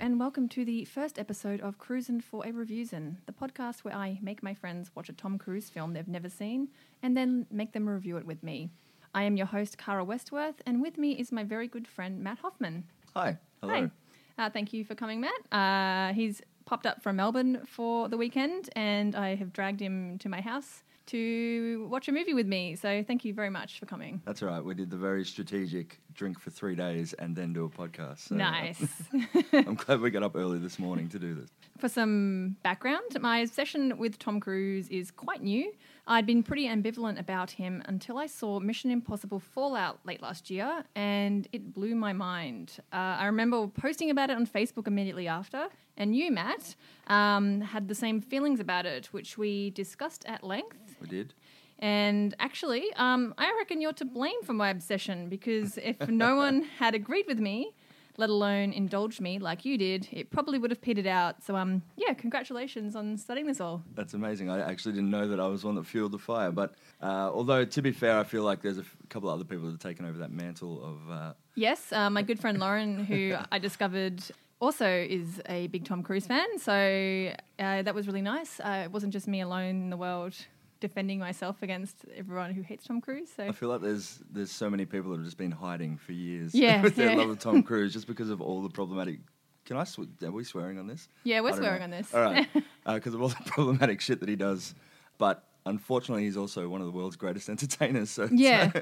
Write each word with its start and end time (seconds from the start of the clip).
and 0.00 0.18
welcome 0.18 0.48
to 0.48 0.64
the 0.64 0.86
first 0.86 1.18
episode 1.18 1.60
of 1.60 1.76
Cruisin' 1.76 2.22
for 2.22 2.46
a 2.46 2.52
Reviewsin', 2.52 3.18
the 3.26 3.32
podcast 3.32 3.80
where 3.80 3.94
I 3.94 4.18
make 4.22 4.42
my 4.42 4.54
friends 4.54 4.90
watch 4.94 5.10
a 5.10 5.12
Tom 5.12 5.36
Cruise 5.36 5.68
film 5.68 5.92
they've 5.92 6.08
never 6.08 6.30
seen 6.30 6.68
and 7.02 7.14
then 7.14 7.46
make 7.50 7.72
them 7.72 7.86
review 7.86 8.16
it 8.16 8.24
with 8.24 8.42
me. 8.42 8.70
I 9.14 9.24
am 9.24 9.36
your 9.36 9.46
host, 9.46 9.76
Cara 9.76 10.04
Westworth, 10.04 10.62
and 10.64 10.80
with 10.80 10.96
me 10.96 11.12
is 11.12 11.30
my 11.30 11.44
very 11.44 11.68
good 11.68 11.86
friend, 11.86 12.22
Matt 12.22 12.38
Hoffman. 12.38 12.84
Hi. 13.14 13.36
Hello. 13.60 13.90
Hi. 14.38 14.44
Uh, 14.46 14.50
thank 14.50 14.72
you 14.72 14.84
for 14.84 14.94
coming, 14.94 15.20
Matt. 15.20 15.52
Uh, 15.52 16.14
he's 16.14 16.40
popped 16.64 16.86
up 16.86 17.02
from 17.02 17.16
Melbourne 17.16 17.60
for 17.66 18.08
the 18.08 18.16
weekend, 18.16 18.70
and 18.74 19.14
I 19.14 19.34
have 19.34 19.52
dragged 19.52 19.80
him 19.80 20.16
to 20.20 20.28
my 20.28 20.40
house 20.40 20.84
to 21.12 21.86
watch 21.90 22.08
a 22.08 22.12
movie 22.12 22.34
with 22.34 22.46
me. 22.46 22.74
So 22.76 23.02
thank 23.06 23.24
you 23.24 23.32
very 23.34 23.50
much 23.50 23.78
for 23.78 23.86
coming. 23.86 24.20
That's 24.24 24.42
all 24.42 24.48
right. 24.48 24.64
We 24.64 24.74
did 24.74 24.90
the 24.90 24.96
very 24.96 25.24
strategic 25.24 26.00
drink 26.14 26.38
for 26.38 26.50
three 26.50 26.74
days 26.74 27.12
and 27.14 27.36
then 27.36 27.52
do 27.52 27.64
a 27.64 27.68
podcast. 27.70 28.20
So 28.28 28.34
Nice. 28.34 28.82
I'm 29.52 29.74
glad 29.74 30.00
we 30.00 30.10
got 30.10 30.22
up 30.22 30.36
early 30.36 30.58
this 30.58 30.78
morning 30.78 31.08
to 31.10 31.18
do 31.18 31.34
this. 31.34 31.50
For 31.78 31.88
some 31.88 32.56
background, 32.62 33.20
my 33.20 33.38
obsession 33.38 33.98
with 33.98 34.18
Tom 34.18 34.40
Cruise 34.40 34.88
is 34.88 35.10
quite 35.10 35.42
new. 35.42 35.72
I'd 36.06 36.26
been 36.26 36.42
pretty 36.42 36.66
ambivalent 36.66 37.18
about 37.20 37.50
him 37.52 37.82
until 37.86 38.18
I 38.18 38.26
saw 38.26 38.58
Mission 38.58 38.90
Impossible 38.90 39.38
Fallout 39.38 40.00
late 40.04 40.20
last 40.20 40.50
year, 40.50 40.82
and 40.96 41.46
it 41.52 41.72
blew 41.72 41.94
my 41.94 42.12
mind. 42.12 42.78
Uh, 42.92 42.96
I 43.20 43.26
remember 43.26 43.68
posting 43.68 44.10
about 44.10 44.28
it 44.28 44.36
on 44.36 44.44
Facebook 44.46 44.88
immediately 44.88 45.28
after, 45.28 45.68
and 46.02 46.16
you, 46.16 46.30
Matt, 46.32 46.74
um, 47.06 47.60
had 47.60 47.86
the 47.88 47.94
same 47.94 48.20
feelings 48.20 48.58
about 48.60 48.84
it, 48.86 49.06
which 49.12 49.38
we 49.38 49.70
discussed 49.70 50.24
at 50.26 50.42
length. 50.42 50.96
We 51.00 51.06
did. 51.08 51.32
And 51.78 52.34
actually, 52.38 52.92
um, 52.96 53.34
I 53.38 53.52
reckon 53.58 53.80
you're 53.80 53.92
to 53.94 54.04
blame 54.04 54.40
for 54.44 54.52
my 54.52 54.68
obsession 54.70 55.28
because 55.28 55.78
if 55.78 56.08
no 56.08 56.36
one 56.46 56.62
had 56.78 56.94
agreed 56.94 57.26
with 57.26 57.38
me, 57.38 57.72
let 58.18 58.28
alone 58.30 58.72
indulged 58.72 59.20
me 59.20 59.38
like 59.38 59.64
you 59.64 59.78
did, 59.78 60.06
it 60.12 60.30
probably 60.30 60.58
would 60.58 60.70
have 60.70 60.80
petered 60.82 61.06
out. 61.06 61.42
So, 61.42 61.56
um, 61.56 61.82
yeah, 61.96 62.12
congratulations 62.12 62.94
on 62.94 63.16
studying 63.16 63.46
this 63.46 63.60
all. 63.60 63.82
That's 63.94 64.14
amazing. 64.14 64.50
I 64.50 64.60
actually 64.60 64.92
didn't 64.96 65.10
know 65.10 65.26
that 65.28 65.40
I 65.40 65.46
was 65.46 65.64
one 65.64 65.74
that 65.76 65.86
fueled 65.86 66.12
the 66.12 66.18
fire. 66.18 66.50
But 66.52 66.74
uh, 67.00 67.30
although, 67.32 67.64
to 67.64 67.82
be 67.82 67.90
fair, 67.90 68.18
I 68.18 68.24
feel 68.24 68.42
like 68.42 68.60
there's 68.60 68.78
a 68.78 68.82
f- 68.82 68.96
couple 69.08 69.30
of 69.30 69.34
other 69.36 69.44
people 69.44 69.64
that 69.64 69.72
have 69.72 69.80
taken 69.80 70.04
over 70.04 70.18
that 70.18 70.30
mantle 70.32 70.84
of. 70.84 71.10
Uh, 71.10 71.32
Yes, 71.54 71.92
uh, 71.92 72.08
my 72.10 72.22
good 72.22 72.38
friend 72.40 72.58
Lauren, 72.58 73.04
who 73.04 73.34
I 73.52 73.58
discovered 73.58 74.22
also 74.62 74.86
is 74.86 75.42
a 75.48 75.66
big 75.66 75.84
Tom 75.84 76.02
Cruise 76.02 76.26
fan. 76.26 76.58
So 76.58 77.32
uh, 77.58 77.82
that 77.82 77.94
was 77.94 78.06
really 78.06 78.22
nice. 78.22 78.60
Uh, 78.60 78.82
it 78.84 78.92
wasn't 78.92 79.12
just 79.12 79.26
me 79.26 79.40
alone 79.40 79.82
in 79.82 79.90
the 79.90 79.96
world 79.96 80.34
defending 80.80 81.18
myself 81.18 81.62
against 81.62 82.04
everyone 82.16 82.52
who 82.52 82.62
hates 82.62 82.84
Tom 82.86 83.00
Cruise. 83.00 83.28
So 83.36 83.44
I 83.44 83.52
feel 83.52 83.68
like 83.68 83.80
there's 83.82 84.20
there's 84.30 84.50
so 84.50 84.70
many 84.70 84.84
people 84.84 85.10
that 85.10 85.18
have 85.18 85.24
just 85.24 85.36
been 85.36 85.50
hiding 85.52 85.96
for 85.96 86.12
years 86.12 86.54
Yeah, 86.54 86.80
with 86.86 86.96
their 86.96 87.16
love 87.16 87.28
of 87.30 87.38
Tom 87.40 87.62
Cruise 87.68 87.92
just 87.92 88.06
because 88.06 88.30
of 88.30 88.40
all 88.40 88.62
the 88.62 88.70
problematic. 88.70 89.20
Can 89.64 89.76
I? 89.76 89.84
Sw- 89.84 90.00
are 90.24 90.30
we 90.30 90.44
swearing 90.44 90.78
on 90.78 90.86
this? 90.86 91.08
yeah, 91.24 91.40
we're 91.40 91.56
swearing 91.56 91.78
know. 91.80 91.84
on 91.84 91.90
this. 91.90 92.14
All 92.14 92.20
right, 92.22 92.48
because 92.86 93.14
of 93.14 93.22
all 93.22 93.28
the 93.28 93.36
problematic 93.46 94.00
shit 94.00 94.20
that 94.20 94.28
he 94.28 94.36
does. 94.36 94.74
But 95.18 95.44
unfortunately, 95.66 96.24
he's 96.24 96.36
also 96.36 96.68
one 96.68 96.80
of 96.80 96.86
the 96.86 96.92
world's 96.92 97.16
greatest 97.16 97.48
entertainers. 97.48 98.10
So 98.10 98.28
Yeah. 98.32 98.72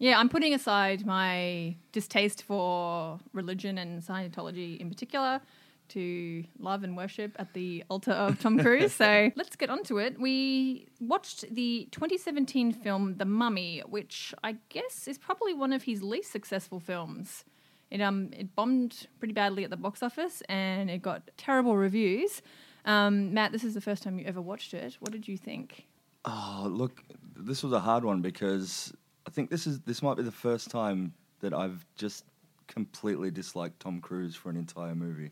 Yeah, 0.00 0.18
I'm 0.18 0.30
putting 0.30 0.54
aside 0.54 1.04
my 1.04 1.76
distaste 1.92 2.42
for 2.42 3.20
religion 3.34 3.76
and 3.76 4.02
Scientology 4.02 4.80
in 4.80 4.88
particular 4.88 5.42
to 5.88 6.42
love 6.58 6.84
and 6.84 6.96
worship 6.96 7.36
at 7.38 7.52
the 7.52 7.84
altar 7.90 8.12
of 8.12 8.40
Tom 8.40 8.58
Cruise. 8.64 8.94
so 8.94 9.30
let's 9.36 9.56
get 9.56 9.68
onto 9.68 9.98
it. 9.98 10.18
We 10.18 10.88
watched 11.00 11.54
the 11.54 11.86
2017 11.90 12.72
film 12.72 13.18
The 13.18 13.26
Mummy, 13.26 13.82
which 13.86 14.34
I 14.42 14.56
guess 14.70 15.06
is 15.06 15.18
probably 15.18 15.52
one 15.52 15.72
of 15.74 15.82
his 15.82 16.02
least 16.02 16.32
successful 16.32 16.80
films. 16.80 17.44
It 17.90 18.00
um 18.00 18.30
it 18.32 18.54
bombed 18.56 19.06
pretty 19.18 19.34
badly 19.34 19.64
at 19.64 19.70
the 19.70 19.76
box 19.76 20.02
office 20.02 20.42
and 20.48 20.88
it 20.88 21.02
got 21.02 21.28
terrible 21.36 21.76
reviews. 21.76 22.40
Um, 22.86 23.34
Matt, 23.34 23.52
this 23.52 23.64
is 23.64 23.74
the 23.74 23.82
first 23.82 24.02
time 24.02 24.18
you 24.18 24.24
ever 24.24 24.40
watched 24.40 24.72
it. 24.72 24.96
What 25.00 25.12
did 25.12 25.28
you 25.28 25.36
think? 25.36 25.86
Oh, 26.24 26.66
look, 26.70 27.02
this 27.36 27.62
was 27.62 27.74
a 27.74 27.80
hard 27.80 28.04
one 28.04 28.22
because 28.22 28.94
I 29.30 29.32
think 29.32 29.48
this 29.48 29.64
is 29.64 29.78
this 29.82 30.02
might 30.02 30.16
be 30.16 30.24
the 30.24 30.32
first 30.32 30.72
time 30.72 31.14
that 31.38 31.54
I've 31.54 31.86
just 31.94 32.24
completely 32.66 33.30
disliked 33.30 33.78
Tom 33.78 34.00
Cruise 34.00 34.34
for 34.34 34.50
an 34.50 34.56
entire 34.56 34.96
movie. 34.96 35.30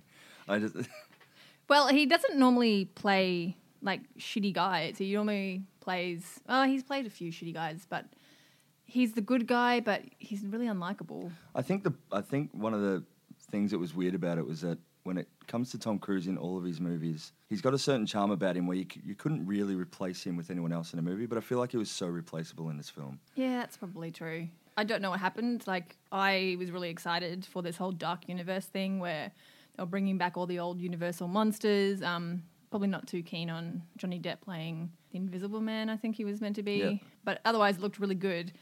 I 0.48 0.60
just 0.60 0.76
Well, 1.68 1.88
he 1.88 2.06
doesn't 2.06 2.38
normally 2.38 2.84
play 2.84 3.56
like 3.82 4.02
shitty 4.16 4.54
guys. 4.54 4.98
He 4.98 5.12
normally 5.12 5.64
plays. 5.80 6.38
Oh, 6.48 6.62
he's 6.62 6.84
played 6.84 7.06
a 7.06 7.10
few 7.10 7.32
shitty 7.32 7.52
guys, 7.52 7.88
but 7.90 8.04
he's 8.84 9.14
the 9.14 9.20
good 9.20 9.48
guy. 9.48 9.80
But 9.80 10.02
he's 10.18 10.46
really 10.46 10.66
unlikable. 10.66 11.32
I 11.56 11.62
think 11.62 11.82
the 11.82 11.92
I 12.12 12.20
think 12.20 12.50
one 12.52 12.74
of 12.74 12.80
the 12.80 13.02
things 13.50 13.72
that 13.72 13.80
was 13.80 13.96
weird 13.96 14.14
about 14.14 14.38
it 14.38 14.46
was 14.46 14.60
that 14.60 14.78
when 15.08 15.16
it 15.16 15.26
comes 15.46 15.70
to 15.70 15.78
Tom 15.78 15.98
Cruise 15.98 16.26
in 16.26 16.36
all 16.36 16.58
of 16.58 16.64
his 16.64 16.80
movies, 16.82 17.32
he's 17.48 17.62
got 17.62 17.72
a 17.72 17.78
certain 17.78 18.04
charm 18.04 18.30
about 18.30 18.56
him 18.58 18.66
where 18.66 18.76
you, 18.76 18.84
c- 18.92 19.00
you 19.02 19.14
couldn't 19.14 19.46
really 19.46 19.74
replace 19.74 20.22
him 20.22 20.36
with 20.36 20.50
anyone 20.50 20.70
else 20.70 20.92
in 20.92 20.98
a 20.98 21.02
movie, 21.02 21.24
but 21.24 21.38
I 21.38 21.40
feel 21.40 21.58
like 21.58 21.70
he 21.70 21.78
was 21.78 21.90
so 21.90 22.06
replaceable 22.06 22.68
in 22.68 22.76
this 22.76 22.90
film. 22.90 23.18
Yeah, 23.34 23.56
that's 23.60 23.78
probably 23.78 24.10
true. 24.10 24.48
I 24.76 24.84
don't 24.84 25.00
know 25.00 25.08
what 25.08 25.18
happened. 25.18 25.66
Like, 25.66 25.96
I 26.12 26.56
was 26.58 26.70
really 26.70 26.90
excited 26.90 27.46
for 27.46 27.62
this 27.62 27.78
whole 27.78 27.90
Dark 27.90 28.28
Universe 28.28 28.66
thing 28.66 29.00
where 29.00 29.32
they 29.76 29.82
were 29.82 29.88
bringing 29.88 30.18
back 30.18 30.36
all 30.36 30.44
the 30.46 30.58
old 30.58 30.78
Universal 30.78 31.28
monsters. 31.28 32.02
Um, 32.02 32.42
probably 32.70 32.88
not 32.88 33.06
too 33.06 33.22
keen 33.22 33.48
on 33.48 33.82
Johnny 33.96 34.20
Depp 34.20 34.42
playing 34.42 34.92
the 35.10 35.16
Invisible 35.16 35.62
Man, 35.62 35.88
I 35.88 35.96
think 35.96 36.16
he 36.16 36.26
was 36.26 36.42
meant 36.42 36.56
to 36.56 36.62
be. 36.62 36.76
Yeah. 36.76 37.08
But 37.24 37.40
otherwise, 37.46 37.76
it 37.76 37.80
looked 37.80 37.98
really 37.98 38.14
good. 38.14 38.52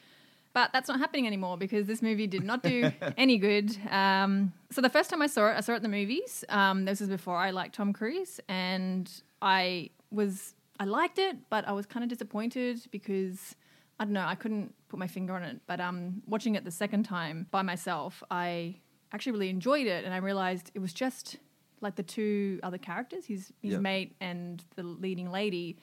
But 0.56 0.72
that's 0.72 0.88
not 0.88 0.98
happening 0.98 1.26
anymore 1.26 1.58
because 1.58 1.84
this 1.86 2.00
movie 2.00 2.26
did 2.26 2.42
not 2.42 2.62
do 2.62 2.90
any 3.18 3.36
good. 3.36 3.76
Um, 3.90 4.54
so 4.70 4.80
the 4.80 4.88
first 4.88 5.10
time 5.10 5.20
I 5.20 5.26
saw 5.26 5.48
it, 5.50 5.54
I 5.58 5.60
saw 5.60 5.72
it 5.74 5.76
in 5.76 5.82
the 5.82 5.96
movies. 6.00 6.44
Um, 6.48 6.86
this 6.86 6.98
was 7.00 7.10
before 7.10 7.36
I 7.36 7.50
liked 7.50 7.74
Tom 7.74 7.92
Cruise, 7.92 8.40
and 8.48 9.04
I 9.42 9.90
was 10.10 10.54
I 10.80 10.84
liked 10.84 11.18
it, 11.18 11.36
but 11.50 11.68
I 11.68 11.72
was 11.72 11.84
kind 11.84 12.02
of 12.04 12.08
disappointed 12.08 12.76
because 12.90 13.54
I 14.00 14.04
don't 14.04 14.14
know 14.14 14.24
I 14.26 14.34
couldn't 14.34 14.72
put 14.88 14.98
my 14.98 15.06
finger 15.06 15.34
on 15.34 15.42
it. 15.42 15.60
But 15.66 15.78
um, 15.78 16.22
watching 16.26 16.54
it 16.54 16.64
the 16.64 16.70
second 16.70 17.02
time 17.02 17.46
by 17.50 17.60
myself, 17.60 18.22
I 18.30 18.76
actually 19.12 19.32
really 19.32 19.50
enjoyed 19.50 19.86
it, 19.86 20.06
and 20.06 20.14
I 20.14 20.18
realized 20.30 20.70
it 20.74 20.78
was 20.78 20.94
just 20.94 21.36
like 21.82 21.96
the 21.96 22.02
two 22.02 22.60
other 22.62 22.78
characters, 22.78 23.26
his 23.26 23.52
his 23.60 23.72
Yeah. 23.74 23.78
mate 23.80 24.16
and 24.22 24.64
the 24.76 24.84
leading 24.84 25.30
lady. 25.30 25.76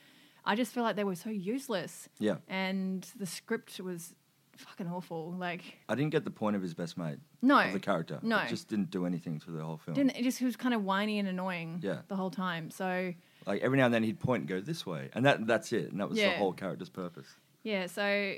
I 0.45 0.55
just 0.55 0.73
feel 0.73 0.83
like 0.83 0.95
they 0.97 1.05
were 1.05 1.15
so 1.15 1.29
useless 1.29 2.09
Yeah. 2.19 2.37
and 2.49 3.07
the 3.15 3.25
script 3.27 3.79
was 3.79 4.13
fucking 4.57 4.87
awful. 4.87 5.31
Like, 5.37 5.61
I 5.89 5.95
didn't 5.95 6.11
get 6.11 6.23
the 6.23 6.31
point 6.31 6.55
of 6.55 6.61
his 6.61 6.73
best 6.73 6.97
mate. 6.97 7.17
No. 7.41 7.59
Of 7.59 7.73
the 7.73 7.79
character. 7.79 8.19
No. 8.21 8.37
It 8.39 8.49
just 8.49 8.67
didn't 8.67 8.89
do 8.91 9.05
anything 9.05 9.39
for 9.39 9.51
the 9.51 9.63
whole 9.63 9.77
film. 9.77 9.95
didn't 9.95 10.15
it 10.17 10.23
just 10.23 10.39
he 10.39 10.45
was 10.45 10.55
kind 10.55 10.73
of 10.73 10.83
whiny 10.83 11.19
and 11.19 11.27
annoying 11.27 11.79
Yeah. 11.81 11.99
the 12.07 12.15
whole 12.15 12.31
time. 12.31 12.69
So 12.71 13.13
Like 13.45 13.61
every 13.61 13.77
now 13.77 13.85
and 13.85 13.93
then 13.93 14.03
he'd 14.03 14.19
point 14.19 14.41
and 14.41 14.47
go 14.49 14.59
this 14.61 14.85
way, 14.85 15.09
and 15.13 15.25
that 15.25 15.45
that's 15.47 15.73
it, 15.73 15.91
and 15.91 15.99
that 15.99 16.09
was 16.09 16.17
the 16.17 16.29
whole 16.31 16.53
character's 16.53 16.89
purpose. 16.89 17.27
yeah, 17.63 17.87
so 17.87 18.35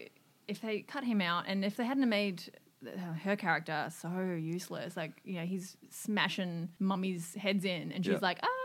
if 0.47 0.61
they 0.61 0.81
cut 0.81 1.03
him 1.03 1.21
out 1.21 1.45
and 1.47 1.65
if 1.65 1.75
they 1.75 1.85
hadn't 1.85 2.07
made 2.09 2.43
her 3.23 3.35
character 3.35 3.87
so 3.89 4.09
useless, 4.39 4.95
like 4.95 5.13
you 5.23 5.35
know 5.35 5.45
he's 5.45 5.75
smashing 5.89 6.69
mummies' 6.79 7.33
heads 7.35 7.65
in, 7.65 7.91
and 7.91 8.05
she's 8.05 8.13
Yeah. 8.13 8.19
like, 8.21 8.39
ah, 8.43 8.47
yeah, 8.47 8.64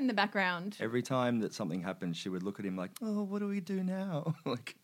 in 0.00 0.06
the 0.06 0.14
background. 0.14 0.76
Every 0.80 1.02
time 1.02 1.40
that 1.40 1.52
something 1.54 1.82
happened, 1.82 2.16
she 2.16 2.28
would 2.28 2.42
look 2.42 2.58
at 2.58 2.64
him 2.66 2.76
like, 2.76 2.90
"Oh, 3.02 3.22
what 3.22 3.38
do 3.40 3.48
we 3.48 3.60
do 3.60 3.82
now?" 3.84 4.34
like, 4.44 4.76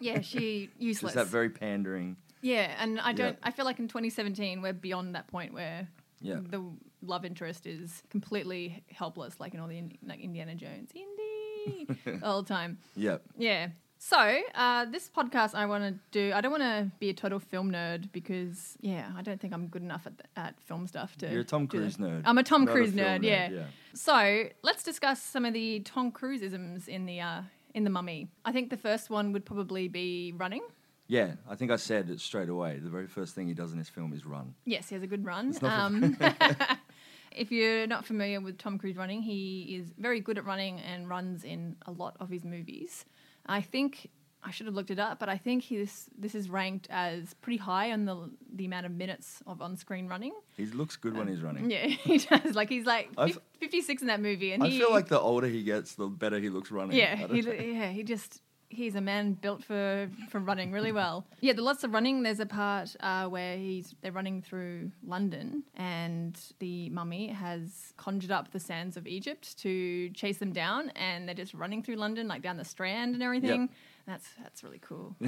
Yeah, 0.00 0.20
she 0.20 0.70
useless. 0.78 1.14
just 1.14 1.24
that 1.26 1.30
very 1.30 1.50
pandering. 1.50 2.16
yeah, 2.40 2.74
and 2.78 3.00
I 3.00 3.12
don't. 3.12 3.36
I 3.42 3.50
feel 3.50 3.64
like 3.64 3.78
in 3.78 3.88
2017 3.88 4.62
we're 4.62 4.72
beyond 4.72 5.14
that 5.14 5.26
point 5.28 5.52
where 5.52 5.88
Yeah. 6.20 6.40
the 6.42 6.62
love 7.02 7.24
interest 7.24 7.66
is 7.66 8.02
completely 8.10 8.84
helpless, 8.90 9.38
like 9.40 9.54
in 9.54 9.60
all 9.60 9.68
the 9.68 9.82
like 10.06 10.20
Indiana 10.20 10.54
Jones, 10.54 10.90
Indy, 10.94 12.20
all 12.22 12.42
the 12.42 12.48
time. 12.48 12.78
Yep. 12.96 13.22
Yeah. 13.38 13.68
So 14.04 14.40
uh, 14.56 14.86
this 14.86 15.08
podcast 15.08 15.54
I 15.54 15.64
want 15.66 15.84
to 15.84 16.00
do. 16.10 16.32
I 16.34 16.40
don't 16.40 16.50
want 16.50 16.64
to 16.64 16.90
be 16.98 17.10
a 17.10 17.14
total 17.14 17.38
film 17.38 17.70
nerd 17.70 18.10
because 18.10 18.76
yeah, 18.80 19.08
I 19.16 19.22
don't 19.22 19.40
think 19.40 19.54
I'm 19.54 19.68
good 19.68 19.80
enough 19.80 20.08
at, 20.08 20.26
at 20.36 20.60
film 20.60 20.88
stuff 20.88 21.16
to. 21.18 21.30
You're 21.30 21.42
a 21.42 21.44
Tom 21.44 21.68
Cruise 21.68 21.98
that. 21.98 22.02
nerd. 22.02 22.22
I'm 22.24 22.36
a 22.36 22.42
Tom 22.42 22.64
not 22.64 22.74
Cruise 22.74 22.92
film 22.92 23.06
nerd, 23.06 23.20
nerd, 23.20 23.24
yeah. 23.24 23.50
yeah. 23.50 23.64
So 23.94 24.48
let's 24.62 24.82
discuss 24.82 25.22
some 25.22 25.44
of 25.44 25.54
the 25.54 25.80
Tom 25.80 26.10
Cruise 26.10 26.42
isms 26.42 26.88
in 26.88 27.06
the 27.06 27.20
uh, 27.20 27.42
in 27.74 27.84
the 27.84 27.90
Mummy. 27.90 28.26
I 28.44 28.50
think 28.50 28.70
the 28.70 28.76
first 28.76 29.08
one 29.08 29.32
would 29.34 29.46
probably 29.46 29.86
be 29.86 30.34
running. 30.36 30.62
Yeah, 31.06 31.34
I 31.48 31.54
think 31.54 31.70
I 31.70 31.76
said 31.76 32.10
it 32.10 32.18
straight 32.18 32.48
away. 32.48 32.80
The 32.82 32.90
very 32.90 33.06
first 33.06 33.36
thing 33.36 33.46
he 33.46 33.54
does 33.54 33.70
in 33.70 33.78
this 33.78 33.88
film 33.88 34.12
is 34.12 34.26
run. 34.26 34.56
Yes, 34.64 34.88
he 34.88 34.96
has 34.96 35.04
a 35.04 35.06
good 35.06 35.24
run. 35.24 35.54
Um, 35.62 36.16
if 37.30 37.52
you're 37.52 37.86
not 37.86 38.04
familiar 38.04 38.40
with 38.40 38.58
Tom 38.58 38.78
Cruise 38.78 38.96
running, 38.96 39.22
he 39.22 39.76
is 39.78 39.92
very 39.96 40.18
good 40.18 40.38
at 40.38 40.44
running 40.44 40.80
and 40.80 41.08
runs 41.08 41.44
in 41.44 41.76
a 41.86 41.92
lot 41.92 42.16
of 42.18 42.30
his 42.30 42.44
movies. 42.44 43.04
I 43.46 43.60
think 43.60 44.10
I 44.44 44.50
should 44.50 44.66
have 44.66 44.74
looked 44.74 44.90
it 44.90 44.98
up, 44.98 45.18
but 45.20 45.28
I 45.28 45.36
think 45.38 45.62
his, 45.62 46.06
this 46.18 46.34
is 46.34 46.50
ranked 46.50 46.88
as 46.90 47.34
pretty 47.34 47.58
high 47.58 47.92
on 47.92 48.04
the 48.06 48.30
the 48.54 48.64
amount 48.64 48.86
of 48.86 48.92
minutes 48.92 49.40
of 49.46 49.62
on-screen 49.62 50.08
running. 50.08 50.32
He 50.56 50.66
looks 50.66 50.96
good 50.96 51.12
when 51.12 51.22
um, 51.22 51.28
he's 51.28 51.42
running. 51.42 51.70
Yeah, 51.70 51.86
he 51.86 52.18
does. 52.18 52.54
Like 52.54 52.68
he's 52.68 52.84
like 52.84 53.10
I've- 53.16 53.38
56 53.60 54.02
in 54.02 54.08
that 54.08 54.20
movie, 54.20 54.52
and 54.52 54.62
I 54.62 54.68
he 54.68 54.78
feel 54.78 54.90
like 54.90 55.08
the 55.08 55.20
older 55.20 55.46
he 55.46 55.62
gets, 55.62 55.94
the 55.94 56.06
better 56.06 56.40
he 56.40 56.48
looks 56.48 56.70
running. 56.72 56.96
Yeah, 56.96 57.14
he, 57.28 57.40
yeah, 57.40 57.90
he 57.90 58.02
just 58.02 58.42
he's 58.72 58.94
a 58.94 59.00
man 59.00 59.34
built 59.34 59.62
for 59.62 60.08
for 60.30 60.38
running 60.40 60.72
really 60.72 60.92
well. 60.92 61.24
Yeah, 61.40 61.54
the 61.54 61.62
lots 61.62 61.82
of 61.84 61.92
running. 61.92 62.22
There's 62.22 62.40
a 62.40 62.46
part 62.46 62.94
uh, 63.00 63.26
where 63.28 63.56
he's 63.56 63.94
they're 64.00 64.12
running 64.12 64.42
through 64.42 64.92
London, 65.04 65.64
and 65.76 66.38
the 66.60 66.88
mummy 66.90 67.28
has 67.28 67.92
conjured 67.96 68.30
up 68.30 68.52
the 68.52 68.60
sands 68.60 68.96
of 68.96 69.06
Egypt 69.06 69.58
to 69.58 70.08
chase 70.10 70.38
them 70.38 70.52
down, 70.52 70.90
and 70.90 71.26
they're 71.26 71.34
just 71.34 71.54
running 71.54 71.82
through 71.82 71.96
London, 71.96 72.28
like 72.28 72.42
down 72.42 72.56
the 72.56 72.64
Strand 72.64 73.14
and 73.14 73.22
everything. 73.22 73.68
That's 74.06 74.28
that's 74.42 74.62
really 74.64 74.80
cool. 74.80 75.16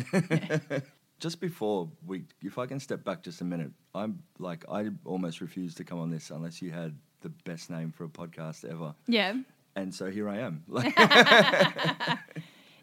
Just 1.20 1.40
before 1.40 1.88
we, 2.04 2.24
if 2.42 2.58
I 2.58 2.66
can 2.66 2.80
step 2.80 3.04
back 3.04 3.22
just 3.22 3.40
a 3.40 3.44
minute, 3.44 3.70
I'm 3.94 4.22
like, 4.38 4.64
I 4.68 4.88
almost 5.04 5.40
refused 5.40 5.76
to 5.76 5.84
come 5.84 5.98
on 6.00 6.10
this 6.10 6.30
unless 6.30 6.60
you 6.60 6.70
had 6.72 6.98
the 7.22 7.28
best 7.44 7.70
name 7.70 7.92
for 7.92 8.04
a 8.04 8.08
podcast 8.08 8.68
ever. 8.68 8.94
yeah. 9.06 9.34
And 9.76 9.92
so 9.94 10.10
here 10.10 10.28
I 10.28 10.38
am. 10.38 10.62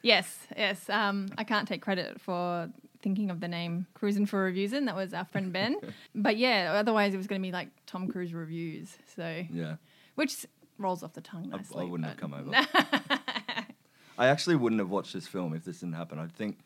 Yes, 0.01 0.47
yes. 0.57 0.89
Um, 0.89 1.27
I 1.37 1.43
can't 1.43 1.67
take 1.67 1.81
credit 1.81 2.19
for 2.19 2.69
thinking 3.01 3.29
of 3.29 3.39
the 3.39 3.47
name 3.47 3.87
Cruising 3.93 4.25
for 4.25 4.43
Reviews 4.43 4.73
in. 4.73 4.85
That 4.85 4.95
was 4.95 5.13
our 5.13 5.25
friend 5.25 5.51
Ben. 5.51 5.77
but 6.15 6.37
yeah, 6.37 6.73
otherwise 6.75 7.13
it 7.13 7.17
was 7.17 7.27
going 7.27 7.41
to 7.41 7.45
be 7.45 7.51
like 7.51 7.69
Tom 7.85 8.07
Cruise 8.07 8.33
Reviews. 8.33 8.97
So, 9.15 9.43
yeah, 9.51 9.75
which 10.15 10.45
rolls 10.77 11.03
off 11.03 11.13
the 11.13 11.21
tongue 11.21 11.49
nicely. 11.49 11.81
I 11.81 11.89
wouldn't 11.89 12.09
have 12.09 12.17
come 12.17 12.33
over. 12.33 12.51
I 14.17 14.27
actually 14.27 14.55
wouldn't 14.55 14.79
have 14.79 14.89
watched 14.89 15.13
this 15.13 15.27
film 15.27 15.53
if 15.53 15.65
this 15.65 15.79
didn't 15.79 15.95
happen. 15.95 16.19
I 16.19 16.27
think 16.27 16.59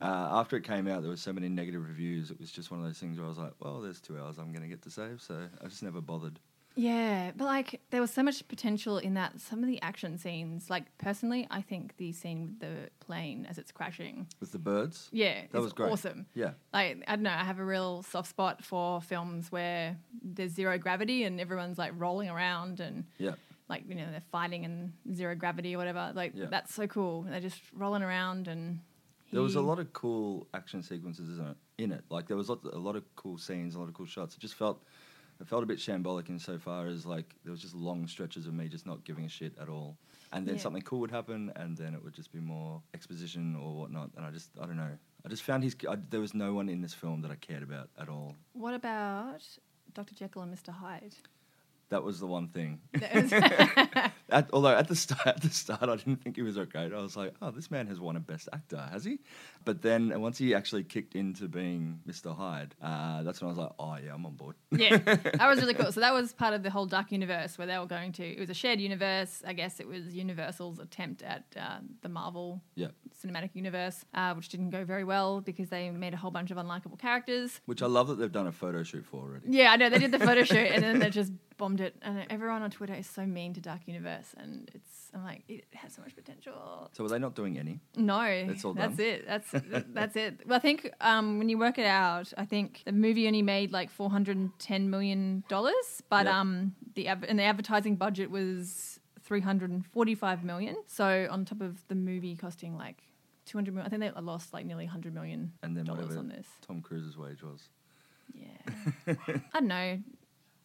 uh, 0.00 0.28
after 0.32 0.56
it 0.56 0.64
came 0.64 0.86
out, 0.86 1.02
there 1.02 1.10
were 1.10 1.16
so 1.16 1.32
many 1.32 1.48
negative 1.48 1.86
reviews. 1.86 2.30
It 2.30 2.38
was 2.38 2.50
just 2.50 2.70
one 2.70 2.80
of 2.80 2.86
those 2.86 2.98
things 2.98 3.18
where 3.18 3.26
I 3.26 3.28
was 3.28 3.38
like, 3.38 3.52
well, 3.60 3.80
there's 3.80 4.00
two 4.00 4.18
hours 4.18 4.38
I'm 4.38 4.52
going 4.52 4.62
to 4.62 4.68
get 4.68 4.82
to 4.82 4.90
save. 4.90 5.22
So 5.22 5.44
I 5.62 5.68
just 5.68 5.82
never 5.82 6.00
bothered. 6.00 6.38
Yeah, 6.80 7.32
but 7.36 7.44
like 7.44 7.80
there 7.90 8.00
was 8.00 8.12
so 8.12 8.22
much 8.22 8.46
potential 8.46 8.98
in 8.98 9.14
that. 9.14 9.40
Some 9.40 9.64
of 9.64 9.66
the 9.68 9.82
action 9.82 10.16
scenes, 10.16 10.70
like 10.70 10.84
personally, 10.98 11.48
I 11.50 11.60
think 11.60 11.96
the 11.96 12.12
scene 12.12 12.42
with 12.46 12.60
the 12.60 12.88
plane 13.00 13.46
as 13.50 13.58
it's 13.58 13.72
crashing, 13.72 14.28
With 14.38 14.52
the 14.52 14.60
birds, 14.60 15.08
yeah, 15.10 15.42
that 15.50 15.60
was 15.60 15.72
great. 15.72 15.90
awesome. 15.90 16.26
Yeah. 16.34 16.52
Like 16.72 17.02
I 17.08 17.16
don't 17.16 17.24
know, 17.24 17.30
I 17.32 17.42
have 17.42 17.58
a 17.58 17.64
real 17.64 18.04
soft 18.04 18.30
spot 18.30 18.64
for 18.64 19.02
films 19.02 19.50
where 19.50 19.96
there's 20.22 20.52
zero 20.52 20.78
gravity 20.78 21.24
and 21.24 21.40
everyone's 21.40 21.78
like 21.78 21.92
rolling 21.96 22.28
around 22.28 22.78
and 22.78 23.04
Yeah. 23.18 23.32
like 23.68 23.82
you 23.88 23.96
know 23.96 24.06
they're 24.12 24.22
fighting 24.30 24.62
in 24.62 24.92
zero 25.12 25.34
gravity 25.34 25.74
or 25.74 25.78
whatever. 25.78 26.12
Like 26.14 26.32
Yeah. 26.36 26.46
that's 26.48 26.72
so 26.72 26.86
cool. 26.86 27.22
They're 27.22 27.40
just 27.40 27.60
rolling 27.74 28.04
around 28.04 28.46
and 28.46 28.78
There 29.32 29.42
was 29.42 29.56
a 29.56 29.60
lot 29.60 29.80
of 29.80 29.92
cool 29.92 30.46
action 30.54 30.84
sequences 30.84 31.28
isn't 31.28 31.48
it, 31.48 31.56
in 31.82 31.90
it. 31.90 32.04
Like 32.08 32.28
there 32.28 32.36
was 32.36 32.48
lots, 32.48 32.64
a 32.64 32.78
lot 32.78 32.94
of 32.94 33.02
cool 33.16 33.36
scenes, 33.36 33.74
a 33.74 33.80
lot 33.80 33.88
of 33.88 33.94
cool 33.94 34.06
shots. 34.06 34.36
It 34.36 34.40
just 34.40 34.54
felt, 34.54 34.80
it 35.40 35.46
felt 35.48 35.62
a 35.62 35.66
bit 35.66 35.78
shambolic 35.78 36.28
insofar 36.28 36.86
as 36.86 37.06
like 37.06 37.34
there 37.44 37.50
was 37.52 37.60
just 37.60 37.74
long 37.74 38.06
stretches 38.08 38.46
of 38.46 38.54
me 38.54 38.68
just 38.68 38.86
not 38.86 39.04
giving 39.04 39.24
a 39.24 39.28
shit 39.28 39.52
at 39.60 39.68
all, 39.68 39.96
and 40.32 40.46
then 40.46 40.56
Yeah. 40.56 40.60
something 40.62 40.82
cool 40.82 41.00
would 41.00 41.10
happen, 41.10 41.52
and 41.56 41.76
then 41.76 41.94
it 41.94 42.02
would 42.02 42.14
just 42.14 42.32
be 42.32 42.40
more 42.40 42.82
exposition 42.94 43.54
or 43.56 43.74
whatnot. 43.76 44.10
And 44.16 44.24
I 44.26 44.30
just, 44.30 44.50
I 44.60 44.66
don't 44.66 44.76
know. 44.76 44.98
I 45.24 45.28
just 45.28 45.42
found 45.42 45.62
his. 45.64 45.76
I, 45.88 45.96
there 46.10 46.20
was 46.20 46.34
no 46.34 46.54
one 46.54 46.68
in 46.68 46.80
this 46.80 46.94
film 46.94 47.22
that 47.22 47.30
I 47.30 47.36
cared 47.36 47.62
about 47.62 47.90
at 47.98 48.08
all. 48.08 48.34
What 48.52 48.74
about 48.74 49.42
Dr. 49.94 50.14
Jekyll 50.14 50.42
and 50.42 50.52
Mr. 50.54 50.70
Hyde? 50.70 51.14
That 51.90 52.02
was 52.02 52.20
the 52.20 52.26
one 52.26 52.48
thing. 52.48 52.80
At, 54.30 54.50
although 54.52 54.76
at 54.76 54.88
the 54.88 54.94
start, 54.96 55.26
at 55.26 55.40
the 55.40 55.48
start, 55.48 55.84
I 55.84 55.96
didn't 55.96 56.16
think 56.22 56.36
he 56.36 56.42
was 56.42 56.56
that 56.56 56.70
great. 56.70 56.92
I 56.92 57.00
was 57.00 57.16
like, 57.16 57.34
"Oh, 57.40 57.50
this 57.50 57.70
man 57.70 57.86
has 57.86 57.98
won 57.98 58.14
a 58.16 58.20
Best 58.20 58.48
Actor, 58.52 58.88
has 58.92 59.04
he?" 59.04 59.20
But 59.64 59.80
then 59.80 60.20
once 60.20 60.36
he 60.36 60.54
actually 60.54 60.84
kicked 60.84 61.14
into 61.14 61.48
being 61.48 62.00
Mr. 62.06 62.36
Hyde, 62.36 62.74
uh, 62.82 63.22
that's 63.22 63.40
when 63.40 63.46
I 63.48 63.52
was 63.52 63.58
like, 63.58 63.72
"Oh 63.78 63.96
yeah, 64.04 64.12
I'm 64.12 64.26
on 64.26 64.34
board." 64.34 64.56
yeah, 64.70 64.98
that 64.98 65.48
was 65.48 65.60
really 65.60 65.74
cool. 65.74 65.90
So 65.98 66.00
that 66.00 66.12
was 66.12 66.32
part 66.34 66.52
of 66.52 66.62
the 66.62 66.70
whole 66.70 66.84
Dark 66.84 67.10
Universe 67.10 67.56
where 67.56 67.66
they 67.66 67.78
were 67.78 67.86
going 67.86 68.12
to. 68.12 68.22
It 68.24 68.38
was 68.38 68.50
a 68.50 68.54
shared 68.54 68.80
universe. 68.80 69.42
I 69.46 69.54
guess 69.54 69.80
it 69.80 69.88
was 69.88 70.14
Universal's 70.14 70.78
attempt 70.78 71.22
at 71.22 71.44
uh, 71.58 71.78
the 72.02 72.10
Marvel 72.10 72.62
Yeah, 72.74 72.88
cinematic 73.24 73.50
universe, 73.54 74.04
uh, 74.12 74.34
which 74.34 74.50
didn't 74.50 74.70
go 74.70 74.84
very 74.84 75.04
well 75.04 75.40
because 75.40 75.70
they 75.70 75.90
made 75.90 76.12
a 76.12 76.18
whole 76.18 76.30
bunch 76.30 76.50
of 76.50 76.58
unlikable 76.58 76.98
characters. 76.98 77.60
which 77.64 77.80
I 77.82 77.86
love 77.86 78.08
that 78.08 78.16
they've 78.18 78.30
done 78.30 78.46
a 78.46 78.52
photo 78.52 78.82
shoot 78.82 79.06
for 79.06 79.22
already. 79.22 79.46
Yeah, 79.48 79.72
I 79.72 79.76
know 79.76 79.88
they 79.88 79.98
did 79.98 80.12
the 80.12 80.18
photo 80.18 80.44
shoot 80.44 80.68
and 80.72 80.82
then 80.84 80.98
they 80.98 81.08
just 81.08 81.32
bombed 81.58 81.80
it. 81.80 81.94
And 82.00 82.24
everyone 82.30 82.62
on 82.62 82.70
Twitter 82.70 82.94
is 82.94 83.06
so 83.06 83.26
mean 83.26 83.52
to 83.54 83.60
Dark 83.60 83.80
Universe, 83.86 84.34
and 84.38 84.70
it's 84.74 85.10
I'm 85.14 85.24
like 85.24 85.42
it 85.48 85.64
has 85.74 85.92
so 85.94 86.02
much 86.02 86.14
potential. 86.16 86.90
So 86.92 87.02
were 87.02 87.10
they 87.10 87.18
not 87.18 87.34
doing 87.34 87.58
any? 87.58 87.80
No, 87.96 88.46
That's 88.46 88.64
all 88.64 88.72
That's 88.74 88.96
done? 88.96 89.06
it. 89.06 89.26
That's 89.26 89.50
that's 89.92 90.16
it. 90.16 90.40
Well, 90.46 90.56
I 90.56 90.60
think 90.60 90.90
um, 91.00 91.38
when 91.38 91.48
you 91.48 91.58
work 91.58 91.78
it 91.78 91.86
out, 91.86 92.32
I 92.38 92.44
think 92.46 92.82
the 92.86 92.92
movie 92.92 93.26
only 93.26 93.42
made 93.42 93.72
like 93.72 93.90
four 93.90 94.08
hundred 94.10 94.36
and 94.38 94.50
ten 94.58 94.88
million 94.88 95.44
dollars, 95.48 96.02
but 96.08 96.24
Yep. 96.24 96.34
um, 96.34 96.74
the 96.94 97.08
av- 97.10 97.24
and 97.28 97.38
the 97.38 97.44
advertising 97.44 97.96
budget 97.96 98.30
was 98.30 99.00
three 99.22 99.40
hundred 99.40 99.70
and 99.70 99.84
forty-five 99.84 100.42
million. 100.44 100.76
So 100.86 101.26
on 101.30 101.44
top 101.44 101.60
of 101.60 101.86
the 101.88 101.94
movie 101.94 102.36
costing 102.36 102.76
like 102.76 103.02
two 103.46 103.58
hundred 103.58 103.74
million, 103.74 103.86
I 103.86 103.90
think 103.90 104.14
they 104.14 104.20
lost 104.20 104.52
like 104.52 104.66
nearly 104.66 104.86
hundred 104.86 105.14
million 105.14 105.52
And 105.62 105.76
then 105.76 105.84
dollars 105.84 106.16
on 106.16 106.28
this. 106.28 106.46
Tom 106.66 106.80
Cruise's 106.82 107.16
wage 107.16 107.42
was. 107.42 107.68
Yeah, 108.34 108.74
I 109.54 109.60
don't 109.60 109.68
know. 109.68 109.98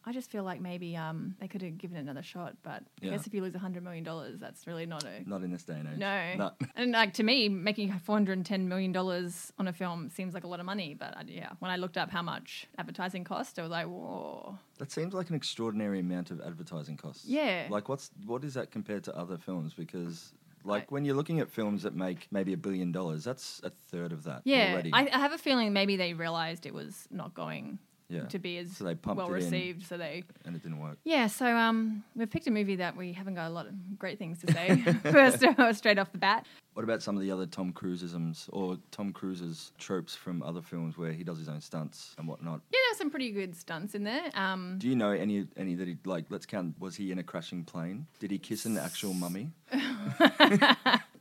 I 0.06 0.12
just 0.12 0.30
feel 0.30 0.44
like 0.44 0.60
maybe 0.60 0.96
um, 0.96 1.34
they 1.40 1.48
could 1.48 1.62
have 1.62 1.78
given 1.78 1.96
it 1.96 2.00
another 2.00 2.22
shot, 2.22 2.56
but 2.62 2.82
I 2.82 3.06
Yeah. 3.06 3.10
guess 3.12 3.26
if 3.26 3.32
you 3.32 3.40
lose 3.42 3.54
hundred 3.54 3.82
million 3.84 4.04
dollars, 4.04 4.38
that's 4.38 4.66
really 4.66 4.84
not 4.86 5.02
a 5.04 5.26
Not 5.28 5.42
in 5.42 5.50
this 5.50 5.62
day 5.64 5.78
and 5.78 5.88
age. 5.88 5.98
no. 5.98 6.34
No. 6.36 6.50
And 6.76 6.92
like 6.92 7.14
to 7.14 7.22
me, 7.22 7.48
making 7.48 7.90
four 8.00 8.16
hundred 8.16 8.34
and 8.38 8.44
ten 8.46 8.68
million 8.68 8.92
dollars 8.92 9.52
on 9.58 9.66
a 9.68 9.72
film 9.72 10.10
seems 10.10 10.34
like 10.34 10.44
a 10.44 10.46
lot 10.46 10.60
of 10.60 10.66
money. 10.66 10.94
But 10.94 11.16
I, 11.16 11.22
yeah, 11.26 11.52
when 11.60 11.70
I 11.70 11.76
looked 11.76 11.96
up 11.96 12.10
how 12.10 12.22
much 12.22 12.66
advertising 12.76 13.24
cost, 13.24 13.58
I 13.58 13.62
was 13.62 13.70
like, 13.70 13.86
whoa. 13.86 14.58
That 14.78 14.92
seems 14.92 15.14
like 15.14 15.30
an 15.30 15.36
extraordinary 15.36 16.00
amount 16.00 16.30
of 16.30 16.40
advertising 16.40 16.96
costs. 16.96 17.24
Yeah. 17.24 17.66
Like 17.70 17.88
what's 17.88 18.10
what 18.26 18.44
is 18.44 18.54
that 18.54 18.70
compared 18.70 19.04
to 19.04 19.16
other 19.16 19.38
films? 19.38 19.72
Because 19.74 20.32
like 20.64 20.82
Right. 20.82 20.92
when 20.92 21.04
you're 21.04 21.14
looking 21.16 21.40
at 21.40 21.50
films 21.50 21.82
that 21.82 21.94
make 21.94 22.26
maybe 22.30 22.52
a 22.52 22.56
billion 22.56 22.90
dollars, 22.92 23.24
that's 23.24 23.60
a 23.64 23.70
third 23.70 24.12
of 24.12 24.24
that 24.24 24.42
Yeah, 24.44 24.72
already. 24.72 24.90
I, 24.92 25.08
I 25.12 25.18
have 25.18 25.32
a 25.32 25.38
feeling 25.38 25.72
maybe 25.72 25.96
they 25.96 26.12
realized 26.14 26.66
it 26.66 26.74
was 26.74 27.06
not 27.10 27.34
going 27.34 27.78
yeah. 28.08 28.24
to 28.26 28.38
be 28.38 28.58
as 28.58 28.76
So 28.76 28.84
they 28.84 28.94
pumped 28.94 29.18
well 29.18 29.30
received. 29.30 29.86
So 29.86 29.96
they 29.96 30.24
and 30.44 30.54
it 30.54 30.62
didn't 30.62 30.80
work. 30.80 30.98
yeah. 31.04 31.26
So 31.26 31.46
um, 31.46 32.04
we've 32.14 32.30
picked 32.30 32.46
a 32.46 32.50
movie 32.50 32.76
that 32.76 32.96
we 32.96 33.12
haven't 33.12 33.34
got 33.34 33.48
a 33.48 33.54
lot 33.54 33.66
of 33.66 33.98
great 33.98 34.18
things 34.18 34.40
to 34.40 34.52
say 34.52 34.76
first 35.02 35.38
straight 35.78 35.98
off 35.98 36.12
the 36.12 36.18
bat. 36.18 36.46
What 36.74 36.82
about 36.82 37.02
some 37.02 37.16
of 37.16 37.22
the 37.22 37.30
other 37.30 37.46
Tom 37.46 37.72
Cruiseisms 37.72 38.48
or 38.52 38.76
Tom 38.90 39.12
Cruise's 39.12 39.70
tropes 39.78 40.16
from 40.16 40.42
other 40.42 40.60
films 40.60 40.98
where 40.98 41.12
he 41.12 41.22
does 41.22 41.38
his 41.38 41.48
own 41.48 41.60
stunts 41.60 42.14
and 42.18 42.26
whatnot? 42.26 42.62
Yeah, 42.72 42.78
there's 42.88 42.98
some 42.98 43.10
pretty 43.10 43.30
good 43.30 43.54
stunts 43.54 43.94
in 43.94 44.02
there. 44.02 44.30
Um, 44.34 44.76
Do 44.78 44.88
you 44.88 44.96
know 44.96 45.10
any 45.10 45.46
any 45.56 45.74
that 45.76 45.86
he 45.86 45.96
like? 46.04 46.26
Let's 46.30 46.46
count. 46.46 46.74
Was 46.80 46.96
he 46.96 47.12
in 47.12 47.18
a 47.18 47.22
crashing 47.22 47.64
plane? 47.64 48.06
Did 48.18 48.30
he 48.32 48.38
kiss 48.38 48.64
an 48.66 48.76
actual 48.76 49.14
mummy? 49.14 49.50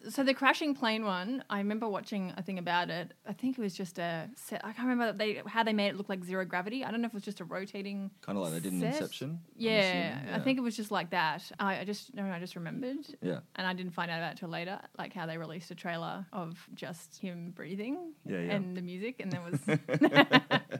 so 0.09 0.23
the 0.23 0.33
crashing 0.33 0.75
plane 0.75 1.05
one, 1.05 1.43
I 1.49 1.59
remember 1.59 1.87
watching 1.87 2.33
a 2.37 2.41
thing 2.41 2.57
about 2.59 2.89
it. 2.89 3.13
I 3.27 3.33
think 3.33 3.57
it 3.57 3.61
was 3.61 3.73
just 3.73 3.99
a 3.99 4.29
set. 4.35 4.63
I 4.63 4.73
can't 4.73 4.87
remember 4.87 5.13
they 5.17 5.41
how 5.45 5.63
they 5.63 5.73
made 5.73 5.87
it 5.87 5.95
look 5.95 6.09
like 6.09 6.23
zero 6.23 6.45
gravity. 6.45 6.83
I 6.83 6.91
don't 6.91 7.01
know 7.01 7.05
if 7.07 7.13
it 7.13 7.15
was 7.15 7.23
just 7.23 7.39
a 7.39 7.45
rotating. 7.45 8.11
Kind 8.21 8.37
of 8.37 8.43
like 8.43 8.53
they 8.53 8.59
did 8.59 8.73
in 8.73 8.79
set. 8.81 8.93
Inception. 8.95 9.29
I'm 9.29 9.39
Yeah. 9.55 10.19
I 10.33 10.39
think 10.39 10.57
it 10.57 10.61
was 10.61 10.75
just 10.75 10.91
like 10.91 11.09
that. 11.11 11.43
I, 11.59 11.79
I 11.79 11.83
just 11.85 12.13
no, 12.13 12.25
I 12.25 12.39
just 12.39 12.55
remembered, 12.55 12.97
Yeah. 13.21 13.39
and 13.55 13.65
I 13.67 13.73
didn't 13.73 13.93
find 13.93 14.09
out 14.11 14.17
about 14.19 14.33
it 14.33 14.37
till 14.39 14.49
later, 14.49 14.79
like 14.97 15.13
how 15.13 15.25
they 15.25 15.37
released 15.37 15.71
a 15.71 15.75
trailer 15.75 16.25
of 16.33 16.67
just 16.73 17.17
him 17.19 17.51
breathing 17.55 18.13
Yeah, 18.25 18.39
yeah. 18.39 18.51
and 18.55 18.75
the 18.77 18.81
music, 18.81 19.19
and 19.19 19.31
there 19.31 19.41
was. 19.41 19.59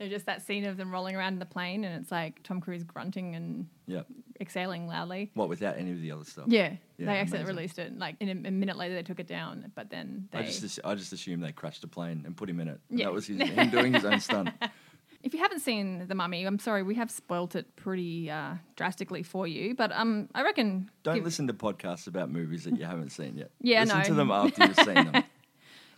Just 0.00 0.26
that 0.26 0.42
scene 0.46 0.64
of 0.64 0.76
them 0.76 0.92
rolling 0.92 1.16
around 1.16 1.32
in 1.32 1.38
the 1.40 1.44
plane, 1.44 1.82
and 1.82 2.00
it's 2.00 2.12
like 2.12 2.40
Tom 2.44 2.60
Cruise 2.60 2.84
grunting 2.84 3.34
and 3.34 3.66
Yeah. 3.86 4.02
Exhaling 4.40 4.86
loudly. 4.86 5.30
What 5.34 5.48
without 5.48 5.76
any 5.78 5.92
of 5.92 6.00
the 6.00 6.12
other 6.12 6.24
stuff? 6.24 6.46
Yeah, 6.48 6.74
Yeah, 6.96 7.06
they 7.06 7.18
accidentally 7.18 7.54
released 7.54 7.78
it. 7.78 7.98
Like 7.98 8.16
in 8.20 8.28
a, 8.28 8.48
a 8.48 8.50
minute 8.50 8.76
later, 8.76 8.94
they 8.94 9.02
took 9.02 9.20
it 9.20 9.26
down, 9.26 9.70
but 9.74 9.90
then 9.90 10.28
they. 10.30 10.38
I 10.38 10.42
just 10.42 10.64
assu- 10.64 10.80
I 10.84 10.94
just 10.94 11.12
assumed 11.12 11.42
they 11.42 11.52
crashed 11.52 11.84
a 11.84 11.88
plane 11.88 12.22
and 12.26 12.36
put 12.36 12.48
him 12.48 12.60
in 12.60 12.68
it. 12.68 12.80
Yeah. 12.90 13.06
That 13.06 13.12
was 13.14 13.26
his, 13.26 13.40
him 13.40 13.70
doing 13.70 13.92
his 13.94 14.04
own 14.04 14.20
stunt. 14.20 14.50
If 15.20 15.34
you 15.34 15.40
haven't 15.40 15.60
seen 15.60 16.06
The 16.06 16.14
Mummy, 16.14 16.44
I'm 16.44 16.60
sorry, 16.60 16.84
we 16.84 16.94
have 16.94 17.10
spoilt 17.10 17.56
it 17.56 17.74
pretty 17.74 18.30
uh, 18.30 18.54
drastically 18.76 19.24
for 19.24 19.48
you. 19.48 19.74
But 19.74 19.90
um, 19.90 20.28
I 20.32 20.42
reckon. 20.42 20.90
Don't 21.02 21.16
give- 21.16 21.24
listen 21.24 21.48
to 21.48 21.54
podcasts 21.54 22.06
about 22.06 22.30
movies 22.30 22.64
that 22.64 22.78
you 22.78 22.84
haven't 22.84 23.10
seen 23.10 23.36
yet. 23.36 23.50
Yeah, 23.60 23.80
listen 23.82 23.98
no. 23.98 24.04
to 24.04 24.14
them 24.14 24.30
after 24.30 24.64
you've 24.64 24.76
seen 24.76 24.94
them. 24.94 25.24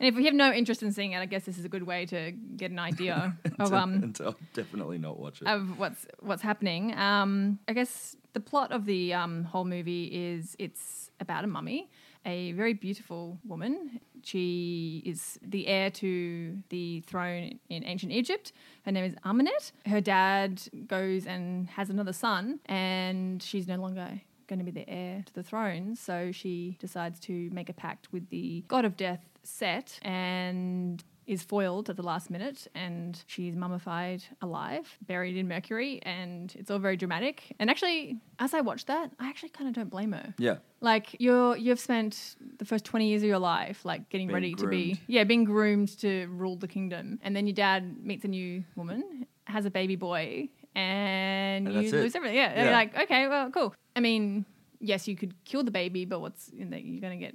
And 0.00 0.08
if 0.08 0.16
we 0.16 0.24
have 0.24 0.34
no 0.34 0.50
interest 0.50 0.82
in 0.82 0.92
seeing 0.92 1.12
it, 1.12 1.18
I 1.18 1.26
guess 1.26 1.44
this 1.44 1.58
is 1.58 1.64
a 1.66 1.68
good 1.68 1.82
way 1.82 2.06
to 2.06 2.32
get 2.56 2.70
an 2.70 2.78
idea 2.78 3.36
of 3.58 3.72
um 3.74 4.12
definitely 4.54 4.96
not 4.98 5.18
watch 5.18 5.42
it. 5.42 5.46
of 5.46 5.78
what's 5.78 6.06
what's 6.20 6.42
happening. 6.42 6.96
Um, 6.96 7.58
I 7.68 7.74
guess 7.74 8.16
the 8.32 8.40
plot 8.40 8.72
of 8.72 8.86
the 8.86 9.12
um, 9.12 9.44
whole 9.44 9.64
movie 9.66 10.06
is 10.06 10.56
it's 10.58 11.10
about 11.20 11.44
a 11.44 11.46
mummy, 11.46 11.90
a 12.24 12.52
very 12.52 12.72
beautiful 12.72 13.38
woman. 13.46 14.00
She 14.22 15.02
is 15.04 15.38
the 15.42 15.66
heir 15.66 15.90
to 15.90 16.56
the 16.70 17.00
throne 17.00 17.58
in 17.68 17.84
ancient 17.84 18.12
Egypt. 18.12 18.52
Her 18.86 18.92
name 18.92 19.04
is 19.04 19.14
Ahmanet. 19.24 19.72
Her 19.86 20.00
dad 20.00 20.62
goes 20.86 21.26
and 21.26 21.68
has 21.70 21.90
another 21.90 22.12
son, 22.14 22.60
and 22.66 23.42
she's 23.42 23.66
no 23.68 23.76
longer 23.76 24.20
going 24.46 24.58
to 24.58 24.64
be 24.64 24.70
the 24.72 24.88
heir 24.90 25.22
to 25.26 25.32
the 25.34 25.42
throne. 25.42 25.94
So 25.96 26.32
she 26.32 26.76
decides 26.80 27.20
to 27.20 27.48
make 27.52 27.68
a 27.68 27.72
pact 27.72 28.12
with 28.12 28.28
the 28.30 28.64
god 28.68 28.84
of 28.84 28.96
death, 28.96 29.20
Set, 29.42 29.98
and 30.02 31.02
is 31.30 31.44
foiled 31.44 31.88
at 31.88 31.96
the 31.96 32.02
last 32.02 32.28
minute 32.28 32.66
and 32.74 33.22
she's 33.28 33.54
mummified 33.54 34.20
alive, 34.42 34.98
buried 35.06 35.36
in 35.36 35.46
mercury, 35.46 36.00
and 36.02 36.52
it's 36.58 36.72
all 36.72 36.78
very 36.80 36.96
dramatic. 36.96 37.54
And 37.60 37.70
actually, 37.70 38.18
as 38.40 38.52
I 38.52 38.62
watched 38.62 38.88
that, 38.88 39.12
I 39.20 39.28
actually 39.28 39.50
kind 39.50 39.68
of 39.68 39.74
don't 39.74 39.90
blame 39.90 40.10
her. 40.10 40.34
Yeah. 40.38 40.56
Like 40.80 41.14
you're 41.20 41.56
you've 41.56 41.78
spent 41.78 42.34
the 42.58 42.64
first 42.64 42.84
20 42.84 43.06
years 43.06 43.22
of 43.22 43.28
your 43.28 43.38
life 43.38 43.84
like 43.84 44.08
getting 44.08 44.26
Being 44.26 44.34
ready 44.34 44.54
to 44.54 44.66
be 44.66 45.00
yeah, 45.06 45.22
being 45.22 45.44
groomed 45.44 45.96
to 46.00 46.26
rule 46.26 46.56
the 46.56 46.66
kingdom. 46.66 47.20
And 47.22 47.36
then 47.36 47.46
your 47.46 47.54
dad 47.54 48.04
meets 48.04 48.24
a 48.24 48.28
new 48.28 48.64
woman, 48.74 49.26
has 49.44 49.66
a 49.66 49.70
baby 49.70 49.94
boy, 49.94 50.48
and, 50.74 51.68
And 51.68 51.74
you 51.74 51.90
it. 51.90 51.92
lose 51.92 52.16
everything. 52.16 52.38
Yeah. 52.38 52.64
Yeah. 52.64 52.72
Like, 52.72 52.98
okay, 52.98 53.28
well, 53.28 53.50
cool. 53.50 53.72
I 53.94 54.00
mean, 54.00 54.46
yes, 54.80 55.06
you 55.06 55.14
could 55.14 55.34
kill 55.44 55.62
the 55.62 55.70
baby, 55.70 56.06
but 56.06 56.20
what's 56.20 56.50
you 56.52 56.64
know, 56.64 56.76
you're 56.76 57.00
going 57.00 57.18
to 57.20 57.24
get 57.24 57.34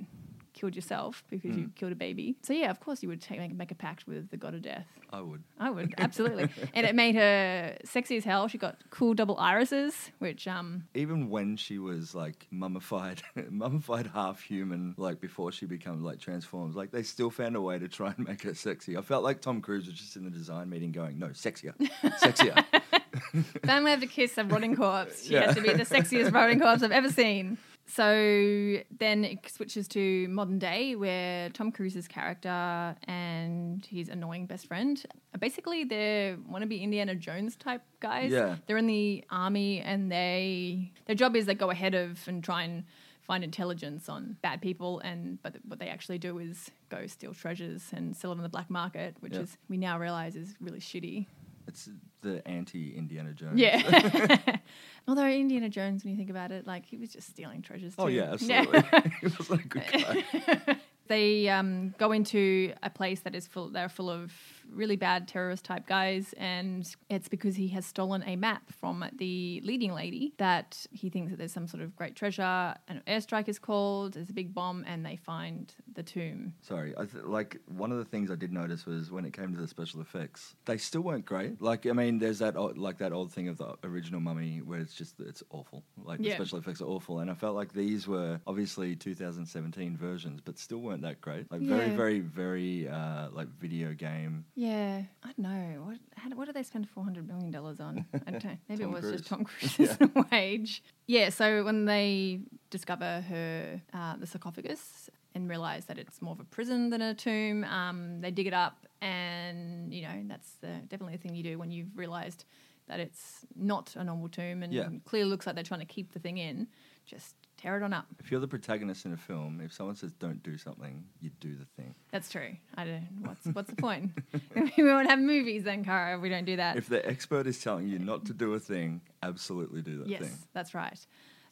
killed 0.55 0.75
yourself 0.75 1.24
because 1.29 1.53
Hmm. 1.53 1.59
you 1.59 1.71
killed 1.75 1.91
a 1.91 1.95
baby. 1.95 2.35
So 2.41 2.53
yeah, 2.53 2.71
of 2.71 2.79
course 2.79 3.03
you 3.03 3.09
would 3.09 3.21
take 3.21 3.38
make, 3.39 3.53
make 3.53 3.71
a 3.71 3.75
pact 3.75 4.07
with 4.07 4.31
the 4.31 4.38
god 4.38 4.55
of 4.55 4.62
death. 4.63 4.88
I 5.12 5.21
would. 5.21 5.43
I 5.59 5.69
would 5.69 5.93
absolutely, 6.00 6.50
and 6.74 6.85
it 6.88 6.95
made 6.95 7.15
her 7.15 7.77
sexy 7.85 8.17
as 8.17 8.24
hell. 8.24 8.47
She 8.47 8.57
got 8.57 8.77
cool 8.89 9.13
double 9.13 9.38
irises, 9.38 10.12
which 10.19 10.47
um 10.47 10.85
Even 10.95 11.29
when 11.29 11.57
she 11.57 11.77
was 11.77 12.15
like 12.15 12.47
mummified, 12.51 13.21
mummified 13.51 14.07
half 14.13 14.41
human, 14.41 14.95
like 14.97 15.21
before 15.21 15.51
she 15.51 15.65
became 15.67 16.03
like 16.03 16.19
transforms, 16.19 16.75
like 16.75 16.89
they 16.91 17.03
still 17.03 17.29
found 17.29 17.55
a 17.55 17.62
way 17.62 17.77
to 17.77 17.88
try 17.88 18.13
and 18.17 18.27
make 18.27 18.41
her 18.43 18.55
sexy. 18.55 18.97
I 18.97 19.01
felt 19.01 19.24
like 19.24 19.41
Tom 19.41 19.62
Cruise 19.62 19.85
was 19.85 19.95
just 19.95 20.15
in 20.15 20.24
the 20.24 20.31
design 20.31 20.69
meeting 20.69 20.91
going, 20.91 21.19
no, 21.19 21.27
sexier, 21.27 21.75
sexier. 22.24 22.63
Family 23.65 23.91
have 23.91 24.01
to 24.01 24.07
kiss 24.07 24.38
a 24.38 24.43
rotting 24.43 24.75
corpse. 24.75 25.25
She 25.25 25.33
Yeah. 25.33 25.47
has 25.47 25.55
to 25.55 25.62
be 25.62 25.74
the 25.74 25.83
sexiest 25.85 26.33
rotting 26.33 26.59
corpse 26.59 26.83
I've 26.83 26.91
ever 26.91 27.09
seen. 27.09 27.57
So 27.88 28.77
then 29.00 29.24
it 29.24 29.39
switches 29.50 29.88
to 29.89 30.27
modern 30.30 30.58
day 30.60 30.96
where 30.96 31.50
Tom 31.50 31.72
Cruise's 31.72 32.08
character 32.08 32.96
and 33.08 33.86
his 33.86 34.10
annoying 34.10 34.48
best 34.48 34.68
friend 34.68 35.01
are 35.34 35.38
basically 35.38 35.84
they're 35.84 36.36
wannabe 36.38 36.82
Indiana 36.82 37.13
Jones 37.15 37.56
type 37.56 37.84
guys. 38.00 38.32
Yeah. 38.32 38.56
They're 38.65 38.77
in 38.77 38.88
the 38.88 39.24
army 39.30 39.82
and 39.82 40.12
they 40.12 40.92
their 41.06 41.15
job 41.15 41.36
is 41.36 41.46
they 41.46 41.54
go 41.54 41.70
ahead 41.70 41.94
of 41.94 42.20
and 42.27 42.44
try 42.44 42.63
and 42.63 42.86
find 43.22 43.44
intelligence 43.44 44.10
on 44.10 44.38
bad 44.42 44.62
people 44.62 45.00
and 45.00 45.42
but 45.44 45.56
what 45.68 45.80
they 45.80 45.88
actually 45.88 46.18
do 46.18 46.38
is 46.39 46.70
go 46.89 47.06
steal 47.08 47.34
treasures 47.34 47.84
and 47.94 48.15
sell 48.15 48.32
them 48.32 48.39
on 48.39 48.44
the 48.44 48.50
black 48.50 48.70
market, 48.70 49.15
which 49.20 49.34
Yeah. 49.34 49.42
is 49.42 49.58
we 49.70 49.77
now 49.77 50.00
realize 50.00 50.36
is 50.36 50.56
really 50.60 50.80
shitty. 50.80 51.27
It's 51.75 51.89
the 52.22 52.48
anti 52.48 52.96
Indiana 52.96 53.34
Jones. 53.34 53.60
Yeah. 53.60 54.58
Although 55.08 55.27
Indiana 55.27 55.70
Jones, 55.70 56.03
when 56.03 56.12
you 56.12 56.17
think 56.17 56.29
about 56.29 56.51
it, 56.51 56.65
like 56.65 56.86
he 56.86 56.98
was 56.98 57.12
just 57.12 57.29
stealing 57.29 57.62
treasures. 57.62 57.96
Too. 57.96 58.03
Oh 58.03 58.08
yeah, 58.08 58.34
absolutely. 58.34 58.82
he 59.22 59.27
was 59.27 59.50
a 59.51 59.58
good 59.58 59.84
guy. 59.91 60.77
they 61.08 61.50
um, 61.50 61.94
go 61.98 62.12
into 62.12 62.74
a 62.82 62.89
place 62.89 63.20
that 63.22 63.36
is 63.36 63.46
full. 63.46 63.70
They're 63.70 63.89
full 63.89 64.10
of 64.10 64.32
really 64.72 64.95
bad 64.95 65.27
terrorist 65.27 65.65
type 65.65 65.88
guys, 65.88 66.34
and 66.38 66.89
it's 67.10 67.27
because 67.29 67.55
he 67.55 67.67
has 67.69 67.86
stolen 67.86 68.24
a 68.25 68.36
map 68.36 68.63
from 68.72 69.05
the 69.17 69.62
leading 69.63 69.93
lady 69.93 70.34
that 70.38 70.86
he 70.91 71.10
thinks 71.10 71.31
that 71.31 71.38
there's 71.38 71.51
some 71.53 71.67
sort 71.67 71.81
of 71.84 71.95
great 71.95 72.15
treasure. 72.15 72.75
An 72.88 73.01
airstrike 73.07 73.48
is 73.48 73.60
called. 73.60 74.13
There's 74.13 74.29
a 74.29 74.34
big 74.34 74.53
bomb, 74.53 74.84
and 74.88 75.05
they 75.05 75.15
find 75.15 75.74
the 75.93 76.03
tomb. 76.03 76.53
Sorry, 76.62 76.93
I 76.98 77.05
th- 77.05 77.24
like 77.24 77.57
one 77.67 77.91
of 77.91 77.98
the 77.98 78.05
things 78.05 78.29
I 78.31 78.36
did 78.36 78.51
notice 78.51 78.86
was 78.86 79.12
when 79.12 79.25
it 79.25 79.34
came 79.34 79.53
to 79.55 79.62
the 79.62 79.67
special 79.67 80.01
effects, 80.01 80.55
they 80.65 80.77
still 80.77 81.01
weren't 81.01 81.25
great. 81.25 81.62
Like, 81.62 81.86
I 81.86 81.91
mean, 81.93 82.19
there's 82.19 82.39
that 82.39 82.55
old, 82.57 82.77
like 82.77 82.98
that 82.98 83.13
old 83.13 83.31
thing 83.31 83.48
of 83.48 83.57
the 83.57 83.75
original 83.84 84.19
Mummy 84.19 84.57
where 84.63 84.79
it's 84.79 84.93
just 84.93 85.19
it's 85.19 85.43
awful. 85.51 85.84
Like 86.03 86.19
the 86.19 86.25
special 86.31 86.60
effects 86.60 86.81
are 86.81 86.86
awful, 86.86 87.19
and 87.19 87.31
I 87.31 87.34
felt 87.34 87.55
like 87.55 87.72
these 87.74 88.07
were 88.07 88.39
obviously 88.45 88.95
2017 88.95 89.98
versions, 89.98 90.41
but 90.43 90.57
still 90.57 90.79
weren't 90.79 91.01
that 91.03 91.22
great. 91.22 91.51
Like 91.51 91.62
very, 91.62 91.88
Yeah. 91.89 91.95
very, 91.95 92.19
very 92.19 92.88
uh, 92.88 93.29
like 93.31 93.48
video 93.60 93.93
game. 93.93 94.45
Yeah, 94.57 95.01
I 95.21 95.27
don't 95.27 95.39
know. 95.39 95.83
What 95.83 95.97
how, 96.15 96.29
what 96.29 96.45
did 96.45 96.55
they 96.55 96.63
spend 96.63 96.88
four 96.89 97.03
hundred 97.03 97.27
million 97.27 97.51
dollars 97.51 97.79
on? 97.81 98.05
I 98.25 98.31
don't 98.31 98.43
know. 98.43 98.57
Maybe 98.69 98.83
it 98.83 98.89
was 98.89 99.01
just 99.12 99.25
Cruise. 99.25 99.27
Tom 99.27 99.43
Cruise's 99.45 99.97
wage. 100.31 100.81
Yeah. 101.07 101.29
So 101.29 101.63
when 101.65 101.85
they 101.85 102.39
discover 102.69 103.21
her 103.27 103.81
uh, 103.93 104.15
the 104.17 104.25
sarcophagus 104.25 105.09
and 105.33 105.50
realize 105.50 105.85
that 105.85 105.97
it's 105.97 106.21
more 106.21 106.31
of 106.31 106.39
a 106.39 106.45
prison 106.45 106.89
than 106.89 107.01
a 107.01 107.13
tomb, 107.13 107.65
um, 107.65 108.21
they 108.21 108.31
dig 108.31 108.47
it 108.47 108.53
up, 108.53 108.85
and 109.01 109.93
you 109.93 110.03
know 110.03 110.24
that's 110.27 110.51
the, 110.62 110.69
definitely 110.88 111.15
a 111.15 111.17
thing 111.17 111.35
you 111.35 111.43
do 111.43 111.59
when 111.59 111.69
you've 111.71 111.95
realized 111.97 112.45
that 112.88 113.00
it's 113.00 113.45
not 113.55 113.93
a 113.97 114.03
normal 114.03 114.29
tomb 114.29 114.62
and 114.63 114.71
Yeah. 114.71 114.88
clearly 115.05 115.29
looks 115.29 115.45
like 115.47 115.55
they're 115.55 115.63
trying 115.63 115.79
to 115.81 115.85
keep 115.88 116.13
the 116.13 116.19
thing 116.19 116.38
in. 116.38 116.67
Just 117.05 117.35
tear 117.65 117.77
it 117.77 117.84
on 117.84 117.93
up. 117.93 118.05
If 118.19 118.31
you're 118.31 118.39
the 118.39 118.48
protagonist 118.48 119.05
in 119.05 119.13
a 119.13 119.17
film, 119.17 119.60
if 119.63 119.74
someone 119.74 119.95
says 119.95 120.12
don't 120.13 120.41
do 120.43 120.57
something, 120.57 121.03
you 121.19 121.31
do 121.39 121.55
the 121.55 121.65
thing. 121.65 121.95
That's 122.12 122.29
true. 122.29 122.55
I 122.75 122.86
don't. 122.86 123.07
What's 123.22 123.45
what's 123.48 123.69
the 123.69 123.75
point? 123.75 124.12
we 124.77 124.84
won't 124.84 125.10
have 125.10 125.19
movies 125.19 125.63
then, 125.63 125.84
Cara. 125.84 126.15
If 126.15 126.22
we 126.22 126.29
don't 126.29 126.45
do 126.45 126.57
that. 126.57 126.77
If 126.77 126.88
the 126.88 127.05
expert 127.07 127.48
is 127.48 127.62
telling 127.62 127.88
you 127.88 127.98
not 127.98 128.25
to 128.25 128.34
do 128.34 128.53
a 128.53 128.60
thing, 128.60 129.01
absolutely 129.24 129.81
do 129.81 129.98
that 130.00 130.07
yes, 130.07 130.22
thing. 130.22 130.38
that's 130.53 130.75
right. 130.75 131.00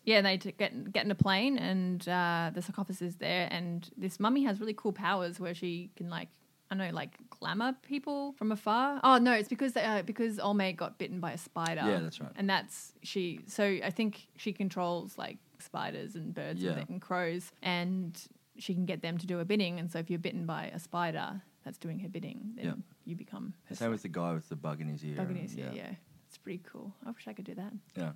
Yeah, 0.05 0.21
they 0.21 0.37
t- 0.37 0.51
get 0.51 0.91
get 0.91 1.05
in 1.05 1.11
a 1.11 1.15
plane, 1.15 1.57
and 1.57 2.07
uh, 2.07 2.51
the 2.53 2.61
sarcophagus 2.61 3.01
is 3.01 3.15
there, 3.15 3.47
and 3.49 3.89
this 3.97 4.19
mummy 4.19 4.43
has 4.43 4.59
really 4.59 4.75
cool 4.75 4.93
powers 4.93 5.39
where 5.39 5.55
she 5.55 5.89
can 5.95 6.09
like 6.09 6.29
I 6.71 6.75
know, 6.75 6.89
like 6.91 7.11
glamour 7.29 7.75
people 7.83 8.31
from 8.33 8.51
afar. 8.51 8.99
Oh 9.03 9.17
no, 9.17 9.31
it's 9.33 9.49
because 9.49 9.73
they, 9.73 9.83
uh, 9.83 10.01
because 10.01 10.39
Olmec 10.39 10.75
got 10.77 10.97
bitten 10.97 11.19
by 11.19 11.33
a 11.33 11.37
spider. 11.37 11.81
Yeah, 11.85 11.99
that's 11.99 12.19
right. 12.19 12.31
And 12.35 12.49
that's 12.49 12.93
she. 13.03 13.41
So 13.47 13.63
I 13.83 13.91
think 13.91 14.27
she 14.37 14.53
controls 14.53 15.17
like 15.17 15.37
spiders 15.59 16.15
and 16.15 16.33
birds 16.33 16.61
and, 16.63 16.69
Yeah. 16.71 16.75
th- 16.75 16.87
and 16.89 17.01
crows, 17.01 17.51
and 17.61 18.19
she 18.57 18.73
can 18.73 18.85
get 18.85 19.01
them 19.01 19.17
to 19.19 19.27
do 19.27 19.39
a 19.39 19.45
bidding. 19.45 19.79
And 19.79 19.91
so 19.91 19.99
if 19.99 20.09
you're 20.09 20.19
bitten 20.19 20.45
by 20.45 20.65
a 20.73 20.79
spider 20.79 21.41
that's 21.63 21.77
doing 21.77 21.99
her 21.99 22.09
bidding, 22.09 22.53
then 22.55 22.65
Yeah. 22.65 22.73
you 23.05 23.15
become 23.15 23.53
her 23.65 23.75
Same 23.75 23.91
with 23.91 24.01
the 24.01 24.09
guy 24.09 24.33
with 24.33 24.49
the 24.49 24.55
bug 24.55 24.81
in 24.81 24.87
his 24.87 25.03
ear. 25.05 25.15
bug 25.15 25.29
in 25.29 25.37
his 25.37 25.55
ear. 25.57 25.71
Yeah, 25.73 25.91
it's 26.27 26.37
pretty 26.37 26.61
cool. 26.71 26.91
I 27.05 27.11
wish 27.11 27.27
I 27.27 27.33
could 27.33 27.45
do 27.45 27.55
that 27.55 27.73
yeah. 27.95 28.11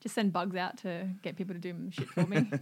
just 0.00 0.14
send 0.14 0.32
bugs 0.32 0.56
out 0.56 0.78
to 0.78 1.08
get 1.22 1.36
people 1.36 1.54
to 1.54 1.60
do 1.60 1.74
shit 1.90 2.08
for 2.08 2.26
me. 2.26 2.50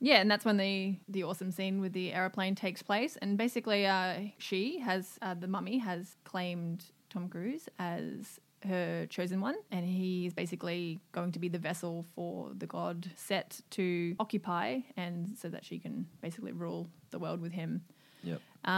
yeah, 0.00 0.16
and 0.16 0.30
that's 0.30 0.44
when 0.44 0.56
the 0.56 0.96
the 1.08 1.24
awesome 1.24 1.50
scene 1.50 1.80
with 1.80 1.92
the 1.92 2.12
aeroplane 2.12 2.54
takes 2.54 2.82
place, 2.82 3.16
and 3.20 3.36
basically, 3.36 3.86
uh, 3.86 4.14
she 4.38 4.78
has 4.80 5.18
uh, 5.22 5.34
the 5.34 5.48
mummy 5.48 5.78
has 5.78 6.16
claimed 6.24 6.84
Tom 7.10 7.28
Cruise 7.28 7.68
as 7.78 8.40
her 8.66 9.06
chosen 9.06 9.40
one, 9.40 9.54
and 9.70 9.86
he's 9.86 10.34
basically 10.34 11.00
going 11.12 11.30
to 11.32 11.38
be 11.38 11.48
the 11.48 11.58
vessel 11.58 12.04
for 12.14 12.50
the 12.56 12.66
god 12.66 13.08
Set 13.16 13.60
to 13.70 14.14
occupy, 14.18 14.78
and 14.96 15.36
so 15.36 15.48
that 15.48 15.64
she 15.64 15.78
can 15.78 16.06
basically 16.20 16.52
rule 16.52 16.88
the 17.10 17.18
world 17.18 17.40
with 17.40 17.52
him. 17.52 17.82
Yep. 18.24 18.40
Uh, 18.66 18.70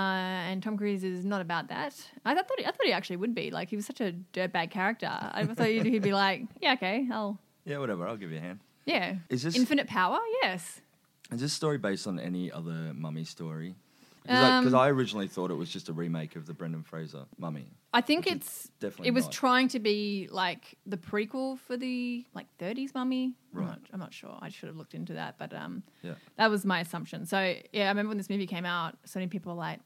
and 0.50 0.62
Tom 0.62 0.76
Cruise 0.76 1.02
is 1.02 1.24
not 1.24 1.40
about 1.40 1.68
that. 1.68 1.94
I 2.26 2.34
thought 2.34 2.46
he, 2.58 2.64
I 2.66 2.70
thought 2.70 2.84
he 2.84 2.92
actually 2.92 3.16
would 3.16 3.34
be. 3.34 3.50
Like 3.50 3.70
he 3.70 3.76
was 3.76 3.86
such 3.86 4.00
a 4.02 4.14
dirtbag 4.34 4.70
character. 4.70 5.08
I 5.10 5.46
thought 5.46 5.66
he'd, 5.66 5.86
he'd 5.86 6.02
be 6.02 6.12
like, 6.12 6.44
yeah, 6.60 6.74
okay, 6.74 7.08
I'll 7.10 7.38
Yeah, 7.64 7.78
whatever. 7.78 8.06
I'll 8.06 8.18
give 8.18 8.30
you 8.30 8.36
a 8.36 8.40
hand. 8.40 8.60
yeah. 8.84 9.16
Is 9.30 9.42
this 9.42 9.56
Infinite 9.56 9.86
power? 9.86 10.18
Yes. 10.42 10.82
Is 11.32 11.40
this 11.40 11.52
story 11.52 11.78
based 11.78 12.06
on 12.06 12.18
any 12.18 12.50
other 12.50 12.92
mummy 12.94 13.24
story? 13.24 13.74
Because 14.22 14.74
Um, 14.74 14.76
I, 14.76 14.88
originally 14.90 15.28
thought 15.28 15.50
it 15.50 15.54
was 15.54 15.70
just 15.70 15.88
a 15.88 15.94
remake 15.94 16.36
of 16.36 16.44
the 16.46 16.52
Brendan 16.52 16.82
Fraser 16.82 17.24
Mummy. 17.38 17.70
I 17.94 18.02
think 18.02 18.26
it's 18.26 18.68
definitely 18.78 19.08
it 19.08 19.14
was 19.14 19.24
not. 19.24 19.32
trying 19.32 19.68
to 19.68 19.78
be 19.80 20.28
like 20.30 20.76
the 20.86 20.98
prequel 20.98 21.58
for 21.58 21.76
the 21.78 22.24
like 22.34 22.46
30s 22.58 22.94
mummy. 22.94 23.34
I'm 23.54 23.60
Right. 23.60 23.66
not, 23.68 23.80
I'm 23.94 23.98
not 23.98 24.12
sure. 24.12 24.36
I 24.40 24.50
should 24.50 24.66
have 24.68 24.76
looked 24.76 24.94
into 24.94 25.14
that, 25.14 25.38
but 25.38 25.54
um, 25.54 25.82
Yeah. 26.02 26.14
that 26.36 26.50
was 26.50 26.66
my 26.66 26.80
assumption. 26.80 27.24
So 27.24 27.56
yeah, 27.72 27.86
I 27.86 27.88
remember 27.88 28.08
when 28.10 28.18
this 28.18 28.28
movie 28.30 28.46
came 28.46 28.66
out, 28.66 28.98
so 29.06 29.18
many 29.18 29.28
people 29.28 29.54
were 29.54 29.58
like, 29.58 29.80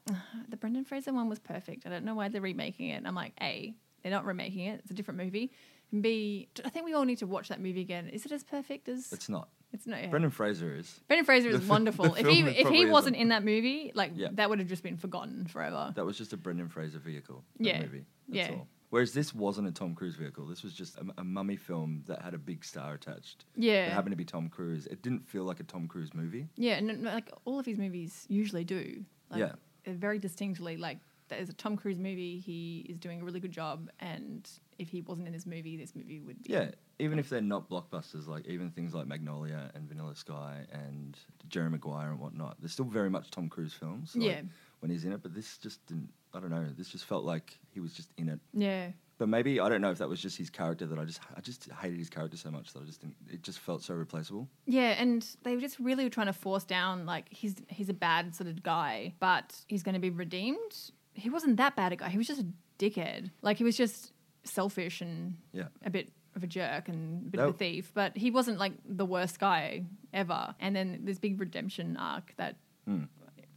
the 0.49 0.57
Brendan 0.57 0.83
Fraser 0.83 1.13
one 1.13 1.29
was 1.29 1.39
perfect. 1.39 1.85
I 1.87 1.89
don't 1.89 2.03
know 2.03 2.13
why 2.13 2.27
they're 2.27 2.41
remaking 2.41 2.89
it. 2.89 2.95
And 2.97 3.07
I'm 3.07 3.15
like, 3.15 3.33
a, 3.41 3.73
they're 4.03 4.11
not 4.11 4.25
remaking 4.25 4.65
it. 4.67 4.81
It's 4.81 4.91
a 4.91 4.93
different 4.93 5.19
movie. 5.19 5.49
And 5.93 6.03
B, 6.03 6.49
I 6.63 6.69
think 6.69 6.85
we 6.85 6.93
all 6.93 7.05
need 7.05 7.19
to 7.19 7.25
watch 7.27 7.47
that 7.47 7.61
movie 7.61 7.81
again. 7.81 8.09
Is 8.09 8.25
it 8.25 8.33
as 8.33 8.43
perfect 8.43 8.89
as 8.89 9.13
It's 9.13 9.29
not. 9.29 9.47
It's 9.75 9.85
no? 9.87 9.95
Yeah. 9.97 10.07
Brendan 10.09 10.31
Fraser 10.31 10.75
is. 10.75 10.99
Brendan 11.07 11.25
Fraser 11.25 11.49
is 11.49 11.61
wonderful. 11.75 12.09
the 12.09 12.19
If 12.21 12.27
he 12.27 12.39
if 12.41 12.67
he 12.69 12.77
isn't. 12.79 12.91
wasn't 12.91 13.15
in 13.15 13.27
that 13.29 13.43
movie, 13.43 13.91
like 13.93 14.11
Yeah. 14.15 14.29
that 14.33 14.49
would 14.49 14.59
have 14.59 14.67
just 14.67 14.83
been 14.83 14.97
forgotten 14.97 15.45
forever. 15.45 15.93
That 15.95 16.05
was 16.05 16.17
just 16.17 16.33
a 16.33 16.37
Brendan 16.37 16.69
Fraser 16.69 16.99
vehicle. 16.99 17.43
that 17.59 17.65
Yeah. 17.67 17.81
Movie. 17.81 18.05
That's 18.27 18.49
Yeah. 18.49 18.55
all. 18.55 18.67
Whereas 18.91 19.13
this 19.13 19.33
wasn't 19.35 19.67
a 19.67 19.71
Tom 19.71 19.93
Cruise 19.95 20.15
vehicle. 20.15 20.45
This 20.45 20.63
was 20.63 20.73
just 20.73 20.97
a, 20.97 21.05
a 21.17 21.23
mummy 21.23 21.57
film 21.57 22.03
that 22.07 22.21
had 22.21 22.33
a 22.33 22.37
big 22.37 22.63
star 22.63 22.93
attached. 22.93 23.43
Yeah. 23.55 23.87
It 23.87 23.91
happened 23.91 24.13
to 24.13 24.17
be 24.17 24.23
Tom 24.25 24.47
Cruise. 24.47 24.87
It 24.87 25.01
didn't 25.01 25.27
feel 25.27 25.43
like 25.43 25.59
a 25.59 25.63
Tom 25.63 25.87
Cruise 25.87 26.13
movie. 26.13 26.47
yeah, 26.55 26.75
and 26.75 26.89
and, 26.89 27.03
like 27.03 27.29
all 27.45 27.59
of 27.59 27.65
his 27.65 27.77
movies 27.77 28.25
usually 28.29 28.63
do. 28.63 29.03
Like, 29.29 29.39
Yeah. 29.39 29.53
very 29.87 30.19
distinctly 30.19 30.77
like 30.77 30.99
there's 31.27 31.49
a 31.49 31.53
Tom 31.53 31.75
Cruise 31.77 31.97
movie. 31.97 32.39
He 32.39 32.85
is 32.89 32.97
doing 32.97 33.21
a 33.21 33.23
really 33.25 33.39
good 33.39 33.51
job, 33.51 33.89
and 33.99 34.49
if 34.77 34.89
he 34.89 35.01
wasn't 35.01 35.27
in 35.27 35.33
this 35.33 35.45
movie, 35.45 35.77
this 35.77 35.95
movie 35.95 36.19
would 36.19 36.43
be 36.43 36.51
Yeah, 36.53 36.71
even 36.99 37.17
if 37.19 37.29
they're 37.29 37.41
not 37.41 37.69
blockbusters, 37.69 38.27
like 38.27 38.45
even 38.47 38.69
things 38.71 38.93
like 38.93 39.07
Magnolia 39.07 39.71
and 39.73 39.87
Vanilla 39.87 40.15
Sky 40.15 40.65
and 40.71 41.17
Jerry 41.47 41.69
Maguire 41.69 42.09
and 42.11 42.19
whatnot, 42.19 42.57
they're 42.59 42.69
still 42.69 42.85
very 42.85 43.09
much 43.09 43.31
Tom 43.31 43.49
Cruise 43.49 43.73
films. 43.73 44.15
like, 44.15 44.25
Yeah. 44.25 44.41
when 44.81 44.91
he's 44.91 45.05
in 45.05 45.11
it, 45.13 45.21
but 45.23 45.33
this 45.33 45.57
just 45.57 45.85
didn't. 45.87 46.09
I 46.33 46.39
don't 46.41 46.49
know. 46.51 46.67
This 46.77 46.89
just 46.89 47.05
felt 47.05 47.23
like 47.23 47.57
he 47.73 47.79
was 47.79 47.93
just 47.93 48.09
in 48.17 48.27
it. 48.29 48.39
yeah. 48.53 48.91
But 49.17 49.29
maybe 49.29 49.61
I 49.61 49.69
don't 49.69 49.79
know 49.79 49.91
if 49.91 49.99
that 49.99 50.09
was 50.09 50.19
just 50.21 50.37
his 50.37 50.49
character 50.49 50.85
that 50.87 50.99
I 50.99 51.05
just 51.05 51.21
I 51.33 51.39
just 51.39 51.71
hated 51.81 51.97
his 51.97 52.09
character 52.09 52.35
so 52.35 52.51
much 52.51 52.73
that 52.73 52.81
I 52.81 52.85
just 52.85 52.99
didn't. 52.99 53.15
It 53.31 53.43
just 53.43 53.59
felt 53.59 53.81
so 53.81 53.93
replaceable. 53.93 54.49
Yeah, 54.65 54.89
and 55.01 55.25
they 55.43 55.55
were 55.55 55.61
just 55.61 55.79
really 55.79 56.09
trying 56.09 56.27
to 56.27 56.33
force 56.33 56.65
down 56.65 57.05
like 57.05 57.29
he's 57.31 57.55
he's 57.69 57.87
a 57.87 57.93
bad 57.93 58.35
sort 58.35 58.49
of 58.49 58.61
guy, 58.61 59.13
but 59.21 59.55
he's 59.69 59.83
going 59.83 59.93
to 59.93 60.01
be 60.01 60.09
redeemed 60.09 60.91
he 61.15 61.29
wasn't 61.29 61.57
that 61.57 61.75
bad 61.75 61.91
a 61.93 61.95
guy. 61.95 62.09
He 62.09 62.17
was 62.17 62.27
just 62.27 62.41
a 62.41 62.45
dickhead. 62.77 63.31
Like 63.41 63.57
he 63.57 63.63
was 63.63 63.75
just 63.75 64.11
selfish 64.43 65.01
and 65.01 65.37
Yeah. 65.53 65.67
a 65.83 65.89
bit 65.89 66.11
of 66.35 66.43
a 66.43 66.47
jerk 66.47 66.87
and 66.89 67.25
a 67.27 67.29
bit 67.29 67.41
of 67.41 67.49
a 67.49 67.57
thief. 67.57 67.91
But 67.93 68.15
he 68.17 68.29
wasn't 68.31 68.59
like 68.59 68.73
the 68.85 69.05
worst 69.05 69.39
guy 69.39 69.85
ever. 70.13 70.53
And 70.59 70.75
then 70.75 71.01
this 71.03 71.17
big 71.19 71.39
redemption 71.39 71.97
arc 71.97 72.33
that 72.37 72.57
Hmm. 72.85 73.05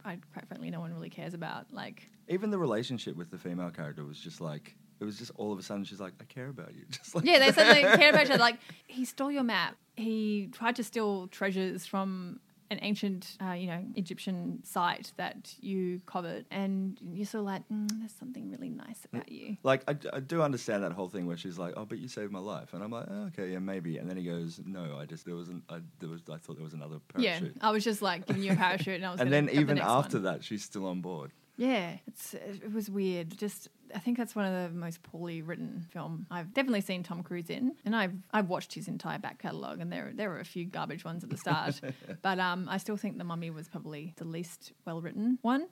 I 0.03 0.17
quite 0.33 0.47
frankly 0.47 0.71
no 0.71 0.79
one 0.79 0.93
really 0.93 1.09
cares 1.09 1.33
about. 1.33 1.71
Like 1.73 2.07
Even 2.29 2.49
the 2.51 2.57
relationship 2.57 3.15
with 3.15 3.29
the 3.29 3.37
female 3.37 3.69
character 3.69 4.03
was 4.05 4.19
just 4.19 4.39
like 4.41 4.75
it 4.99 5.05
was 5.05 5.17
just 5.17 5.31
all 5.35 5.53
of 5.53 5.59
a 5.59 5.63
sudden 5.63 5.83
she's 5.83 5.99
like, 5.99 6.13
I 6.19 6.23
care 6.25 6.47
about 6.49 6.73
you. 6.75 6.83
Just 6.89 7.15
like 7.15 7.23
Yeah, 7.25 7.39
they 7.39 7.51
said 7.53 7.73
they 7.73 7.83
care 7.97 8.09
about 8.09 8.23
each 8.25 8.31
other. 8.31 8.39
Like 8.39 8.59
he 8.87 9.05
stole 9.05 9.31
your 9.31 9.43
map. 9.43 9.75
He 9.95 10.49
tried 10.51 10.75
to 10.77 10.83
steal 10.83 11.27
treasures 11.27 11.85
from 11.85 12.39
an 12.71 12.79
ancient, 12.81 13.37
uh, 13.43 13.53
you 13.53 13.67
know, 13.67 13.83
Egyptian 13.95 14.61
site 14.63 15.11
that 15.17 15.55
you 15.59 16.01
covered, 16.05 16.45
and 16.51 16.99
you're 17.01 17.25
sort 17.25 17.41
of 17.41 17.45
like, 17.45 17.67
mm, 17.69 17.89
"There's 17.99 18.13
something 18.13 18.49
really 18.51 18.69
nice 18.69 19.05
about 19.11 19.31
you." 19.31 19.57
Like 19.63 19.83
I, 19.87 19.95
I 20.13 20.19
do 20.19 20.41
understand 20.41 20.83
that 20.83 20.91
whole 20.91 21.09
thing 21.09 21.25
where 21.25 21.37
she's 21.37 21.57
like, 21.57 21.73
"Oh, 21.77 21.85
but 21.85 21.97
you 21.97 22.07
saved 22.07 22.31
my 22.31 22.39
life," 22.39 22.73
and 22.73 22.83
I'm 22.83 22.91
like, 22.91 23.05
oh, 23.09 23.25
"Okay, 23.27 23.51
yeah, 23.51 23.59
maybe." 23.59 23.97
And 23.97 24.09
then 24.09 24.17
he 24.17 24.23
goes, 24.23 24.61
"No, 24.63 24.97
I 24.97 25.05
just 25.05 25.25
there 25.25 25.35
wasn't. 25.35 25.63
I 25.69 25.79
there 25.99 26.09
was. 26.09 26.21
I 26.31 26.37
thought 26.37 26.55
there 26.55 26.63
was 26.63 26.73
another 26.73 26.99
parachute. 27.07 27.23
Yeah, 27.23 27.39
parachute." 27.39 27.57
I 27.61 27.71
was 27.71 27.83
just 27.83 28.01
like 28.01 28.27
giving 28.27 28.43
you 28.43 28.53
a 28.53 28.55
parachute, 28.55 28.95
and 28.95 29.05
I 29.05 29.11
was. 29.11 29.19
and 29.21 29.31
then 29.31 29.45
grab 29.45 29.55
the 29.55 29.61
even 29.61 29.79
after 29.79 30.17
one. 30.17 30.23
that, 30.23 30.43
she's 30.43 30.63
still 30.63 30.85
on 30.85 31.01
board. 31.01 31.31
Yeah, 31.57 31.97
it's 32.07 32.33
it 32.35 32.71
was 32.71 32.89
weird. 32.89 33.37
Just 33.37 33.67
I 33.95 33.99
think 33.99 34.17
that's 34.17 34.35
one 34.35 34.45
of 34.45 34.71
the 34.71 34.77
most 34.77 35.03
poorly 35.03 35.41
written 35.41 35.85
film 35.91 36.25
I've 36.29 36.53
definitely 36.53 36.81
seen 36.81 37.03
Tom 37.03 37.23
Cruise 37.23 37.49
in, 37.49 37.75
and 37.85 37.95
I've 37.95 38.13
I've 38.31 38.49
watched 38.49 38.73
his 38.73 38.87
entire 38.87 39.19
back 39.19 39.39
catalogue, 39.39 39.79
and 39.79 39.91
there 39.91 40.11
there 40.13 40.29
were 40.29 40.39
a 40.39 40.45
few 40.45 40.65
garbage 40.65 41.03
ones 41.05 41.23
at 41.23 41.29
the 41.29 41.37
start, 41.37 41.79
but 42.21 42.39
um 42.39 42.67
I 42.69 42.77
still 42.77 42.97
think 42.97 43.17
The 43.17 43.23
Mummy 43.23 43.49
was 43.49 43.67
probably 43.67 44.13
the 44.17 44.25
least 44.25 44.73
well 44.85 45.01
written 45.01 45.39
one. 45.41 45.67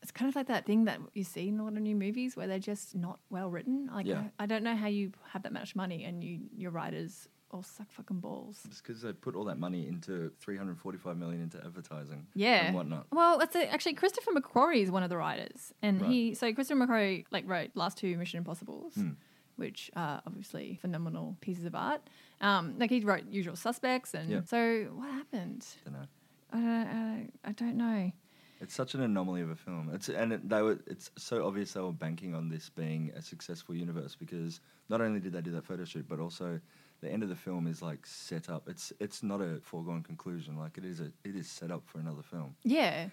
It's 0.00 0.12
kind 0.12 0.28
of 0.28 0.36
like 0.36 0.46
that 0.46 0.64
thing 0.64 0.84
that 0.84 1.00
you 1.14 1.24
see 1.24 1.48
in 1.48 1.58
a 1.58 1.64
lot 1.64 1.72
of 1.72 1.80
new 1.80 1.96
movies 1.96 2.36
where 2.36 2.46
they're 2.46 2.60
just 2.60 2.94
not 2.94 3.18
well 3.30 3.50
written. 3.50 3.90
Like 3.92 4.06
Yeah. 4.06 4.24
I, 4.38 4.44
I 4.44 4.46
don't 4.46 4.62
know 4.62 4.76
how 4.76 4.86
you 4.86 5.12
have 5.32 5.42
that 5.42 5.52
much 5.52 5.74
money 5.74 6.04
and 6.04 6.22
you 6.22 6.40
your 6.56 6.70
writers 6.70 7.28
all 7.50 7.62
suck 7.62 7.90
fucking 7.90 8.20
balls. 8.20 8.60
It's 8.66 8.80
because 8.80 9.02
they 9.02 9.12
put 9.12 9.34
all 9.34 9.44
that 9.44 9.58
money 9.58 9.86
into 9.86 10.30
345 10.40 11.16
million 11.16 11.40
into 11.42 11.58
advertising, 11.64 12.26
Yeah. 12.34 12.66
and 12.66 12.74
whatnot. 12.74 13.06
Well, 13.10 13.38
that's 13.38 13.56
it. 13.56 13.72
actually 13.72 13.94
Christopher 13.94 14.32
McQuarrie 14.32 14.82
is 14.82 14.90
one 14.90 15.02
of 15.02 15.08
the 15.10 15.16
writers, 15.16 15.72
and 15.82 16.00
Right. 16.02 16.10
he 16.10 16.34
so 16.34 16.52
Christopher 16.52 16.86
McQuarrie 16.86 17.24
like 17.30 17.48
wrote 17.48 17.70
last 17.74 17.96
two 17.98 18.16
Mission 18.18 18.38
Impossible's, 18.38 18.94
Hmm. 18.94 19.10
which 19.56 19.90
are 19.96 20.22
obviously 20.26 20.76
phenomenal 20.80 21.36
pieces 21.40 21.64
of 21.64 21.74
art. 21.74 22.02
Um, 22.40 22.78
like 22.78 22.90
he 22.90 23.00
wrote 23.00 23.24
Usual 23.30 23.56
Suspects, 23.56 24.14
and 24.14 24.30
Yeah. 24.30 24.40
so 24.44 24.84
what 24.94 25.10
happened? 25.10 25.66
don't 25.84 25.94
know. 25.94 26.06
I 26.52 26.56
don't, 26.60 26.86
I, 26.86 27.28
I 27.48 27.52
don't 27.52 27.76
know. 27.76 28.12
It's 28.60 28.74
such 28.74 28.94
an 28.94 29.02
anomaly 29.02 29.42
of 29.42 29.50
a 29.50 29.56
film. 29.56 29.90
It's 29.92 30.08
and 30.08 30.32
it, 30.32 30.48
they 30.48 30.62
were. 30.62 30.78
It's 30.86 31.10
so 31.16 31.46
obvious 31.46 31.72
they 31.72 31.80
were 31.80 31.92
banking 31.92 32.34
on 32.34 32.48
this 32.48 32.70
being 32.70 33.12
a 33.14 33.22
successful 33.22 33.74
universe 33.74 34.16
because 34.16 34.60
not 34.88 35.00
only 35.00 35.20
did 35.20 35.32
they 35.32 35.40
do 35.40 35.52
that 35.52 35.64
photo 35.64 35.84
shoot, 35.84 36.06
but 36.08 36.18
also 36.18 36.60
the 37.00 37.10
end 37.10 37.22
of 37.22 37.28
the 37.28 37.36
film 37.36 37.66
is 37.66 37.82
like 37.82 38.04
set 38.06 38.48
up. 38.48 38.68
It's 38.68 38.92
it's 38.98 39.22
not 39.22 39.40
a 39.40 39.60
foregone 39.62 40.02
conclusion. 40.02 40.56
Like 40.56 40.76
it 40.76 40.84
is 40.84 41.00
a 41.00 41.12
it 41.24 41.36
is 41.36 41.48
set 41.48 41.70
up 41.70 41.82
for 41.86 41.98
another 41.98 42.22
film. 42.22 42.56
Yeah. 42.64 43.08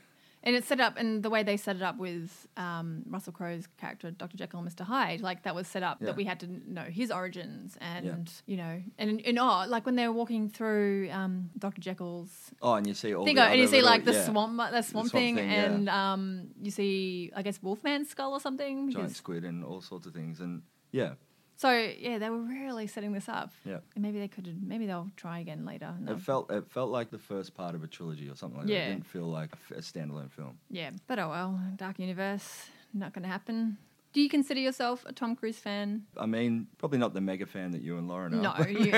And 0.45 0.55
it's 0.55 0.67
set 0.67 0.79
up, 0.79 0.95
and 0.97 1.23
the 1.23 1.31
way 1.31 1.41
they 1.41 1.57
set 1.57 1.75
it 1.75 1.81
up 1.81 1.97
with 1.97 2.47
um, 2.55 3.01
Russell 3.09 3.33
Crowe's 3.33 3.67
character, 3.77 4.11
Dr. 4.11 4.37
Jekyll 4.37 4.59
and 4.59 4.69
Mr. 4.69 4.81
Hyde, 4.85 5.21
like 5.21 5.41
that 5.41 5.55
was 5.55 5.67
set 5.67 5.81
up 5.81 5.97
Yeah. 5.99 6.05
that 6.07 6.15
we 6.15 6.23
had 6.23 6.39
to 6.41 6.47
know 6.71 6.83
his 6.83 7.09
origins, 7.09 7.75
and 7.81 8.31
you 8.45 8.57
know, 8.57 8.79
and 8.99 9.21
and 9.25 9.39
oh, 9.39 9.65
like 9.67 9.87
when 9.87 9.95
they 9.95 10.07
were 10.07 10.13
walking 10.13 10.49
through 10.49 11.09
um, 11.11 11.49
Dr. 11.57 11.81
Jekyll's 11.81 12.51
Oh, 12.61 12.75
and 12.75 12.85
you 12.85 12.93
see 12.93 13.15
all 13.15 13.25
thing, 13.25 13.35
the 13.37 13.41
and 13.43 13.59
you 13.59 13.65
see 13.65 13.77
little- 13.77 13.89
like 13.89 14.05
the 14.05 14.13
yeah, 14.13 14.25
swamp, 14.25 14.57
the 14.57 14.81
swamp, 14.83 15.09
swamp 15.09 15.11
thing, 15.11 15.35
thing, 15.35 15.49
yeah. 15.49 15.63
and 15.65 15.89
um, 15.89 16.47
you 16.61 16.69
see, 16.69 17.31
I 17.35 17.41
guess, 17.41 17.57
Wolfman's 17.63 18.09
skull 18.09 18.33
or 18.33 18.39
something. 18.39 18.91
giant 18.91 19.15
squid 19.15 19.45
and 19.45 19.63
all 19.63 19.81
sorts 19.81 20.05
of 20.05 20.13
things. 20.13 20.39
And 20.41 20.61
yeah, 20.91 21.13
so 21.57 21.71
yeah, 21.71 22.17
they 22.17 22.29
were 22.29 22.41
really 22.41 22.87
setting 22.87 23.13
this 23.13 23.29
up. 23.29 23.51
Yeah. 23.65 23.79
and 23.95 24.01
maybe 24.03 24.19
they 24.19 24.27
could. 24.27 24.61
Maybe 24.67 24.85
they'll 24.85 25.09
try 25.15 25.39
again 25.39 25.65
later. 25.65 25.93
No. 25.99 26.13
it 26.13 26.21
felt 26.21 26.51
it 26.51 26.69
felt 26.71 26.89
like 26.91 27.11
the 27.11 27.17
first 27.19 27.53
part 27.55 27.75
of 27.75 27.83
a 27.83 27.87
trilogy 27.87 28.29
or 28.29 28.35
something 28.35 28.59
like 28.59 28.69
Yeah. 28.69 28.79
that. 28.79 28.85
It 28.85 28.93
didn't 28.95 29.05
feel 29.07 29.25
like 29.31 29.49
a, 29.53 29.75
f- 29.75 29.77
a 29.77 29.81
standalone 29.81 30.31
film. 30.31 30.57
Yeah, 30.69 30.91
but 31.07 31.19
oh 31.19 31.29
well, 31.29 31.59
Dark 31.77 31.99
Universe, 31.99 32.67
not 32.93 33.13
going 33.13 33.23
to 33.23 33.29
happen. 33.29 33.77
Do 34.13 34.21
you 34.21 34.29
consider 34.29 34.61
yourself 34.61 35.03
a 35.05 35.11
Tom 35.11 35.35
Cruise 35.35 35.57
fan? 35.57 36.03
I 36.17 36.25
mean, 36.25 36.67
probably 36.77 36.99
not 36.99 37.13
the 37.13 37.19
mega 37.19 37.45
fan 37.45 37.71
that 37.71 37.81
you 37.81 37.97
and 37.97 38.07
Lauren 38.07 38.33
are. 38.33 38.41
No, 38.59 38.65
you, 38.69 38.93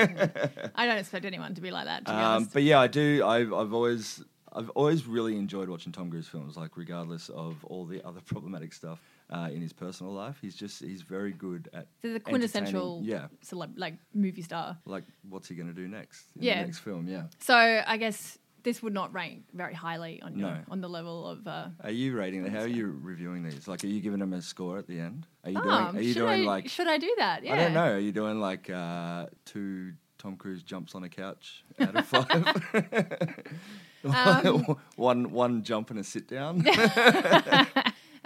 I 0.76 0.86
don't 0.86 0.98
expect 0.98 1.24
anyone 1.24 1.54
to 1.56 1.60
be 1.60 1.72
like 1.72 1.86
that. 1.86 2.06
To 2.06 2.12
be 2.12 2.16
Um, 2.16 2.24
honest, 2.24 2.52
but 2.52 2.62
yeah, 2.62 2.78
I 2.78 2.86
do. 2.86 3.24
I've, 3.26 3.52
I've 3.52 3.72
always, 3.72 4.22
I've 4.52 4.70
always 4.70 5.06
really 5.08 5.36
enjoyed 5.36 5.68
watching 5.68 5.90
Tom 5.90 6.08
Cruise 6.08 6.28
films. 6.28 6.56
Like, 6.56 6.76
regardless 6.76 7.30
of 7.30 7.64
all 7.64 7.84
the 7.84 8.00
other 8.06 8.20
problematic 8.26 8.72
stuff 8.72 9.00
uh, 9.30 9.48
in 9.52 9.60
his 9.60 9.72
personal 9.72 10.12
life, 10.12 10.38
he's 10.40 10.54
just 10.54 10.82
he's 10.82 11.02
very 11.02 11.32
good 11.32 11.68
at 11.72 11.88
They're 12.02 12.14
the 12.14 12.20
quintessential, 12.20 13.02
Yeah, 13.04 13.26
celeb, 13.44 13.74
like 13.76 13.94
movie 14.14 14.42
star. 14.42 14.78
like 14.84 15.04
what's 15.28 15.48
he 15.48 15.54
going 15.54 15.68
to 15.68 15.74
do 15.74 15.88
next? 15.88 16.26
In 16.36 16.42
Yeah. 16.42 16.60
the 16.60 16.66
next 16.66 16.78
film. 16.78 17.08
Yeah. 17.08 17.24
So 17.40 17.54
I 17.54 17.96
guess 17.96 18.38
this 18.62 18.82
would 18.82 18.94
not 18.94 19.12
rank 19.12 19.44
very 19.54 19.74
highly 19.74 20.20
on 20.22 20.36
your, 20.36 20.48
No. 20.48 20.60
on 20.70 20.80
the 20.80 20.88
level 20.88 21.26
of. 21.26 21.46
Uh, 21.46 21.68
Are 21.84 21.90
you 21.90 22.16
rating? 22.16 22.44
How 22.46 22.60
are 22.60 22.66
you 22.66 22.98
reviewing 23.02 23.42
these? 23.42 23.68
Like, 23.68 23.84
are 23.84 23.88
you 23.88 24.00
giving 24.00 24.20
them 24.20 24.32
a 24.32 24.42
score 24.42 24.78
at 24.78 24.86
the 24.86 24.98
end? 24.98 25.26
Are 25.44 25.50
you 25.50 25.58
oh, 25.58 25.62
doing? 25.62 25.96
Are 25.96 26.00
you 26.00 26.14
doing 26.14 26.42
I, 26.42 26.44
like? 26.44 26.68
Should 26.68 26.88
I 26.88 26.98
do 26.98 27.14
that? 27.18 27.44
Yeah. 27.44 27.54
I 27.54 27.56
don't 27.56 27.74
know. 27.74 27.92
Are 27.92 27.98
you 27.98 28.12
doing 28.12 28.40
like 28.40 28.68
uh, 28.70 29.26
two 29.44 29.92
Tom 30.18 30.36
Cruise 30.36 30.62
jumps 30.62 30.94
on 30.94 31.04
a 31.04 31.08
couch 31.08 31.64
out 31.80 31.96
of 31.96 32.06
five? 32.06 33.34
Um, 34.04 34.76
one 34.96 35.30
one 35.32 35.62
jump 35.62 35.90
and 35.90 35.98
a 35.98 36.04
sit 36.04 36.28
down. 36.28 36.64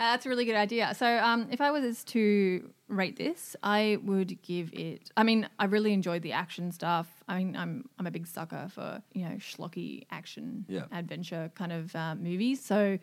Uh, 0.02 0.10
that's 0.10 0.26
a 0.26 0.28
really 0.28 0.44
good 0.44 0.56
idea. 0.56 0.92
So, 0.98 1.06
um, 1.06 1.46
if 1.52 1.60
I 1.60 1.70
was 1.70 2.02
to 2.06 2.68
rate 2.88 3.16
this, 3.16 3.54
I 3.62 3.98
would 4.02 4.42
give 4.42 4.74
it. 4.74 5.10
I 5.16 5.22
mean, 5.22 5.48
I 5.60 5.66
really 5.66 5.92
enjoyed 5.92 6.22
the 6.22 6.32
action 6.32 6.72
stuff. 6.72 7.06
I 7.28 7.38
mean, 7.38 7.54
I'm 7.54 7.88
I'm 8.00 8.08
a 8.08 8.10
big 8.10 8.26
sucker 8.26 8.66
for 8.74 9.00
you 9.12 9.24
know 9.28 9.36
schlocky 9.36 10.02
action, 10.10 10.66
Yeah. 10.68 10.86
adventure 10.90 11.52
kind 11.54 11.70
of 11.72 11.94
uh, 11.94 12.16
movies. 12.16 12.60
So, 12.64 12.98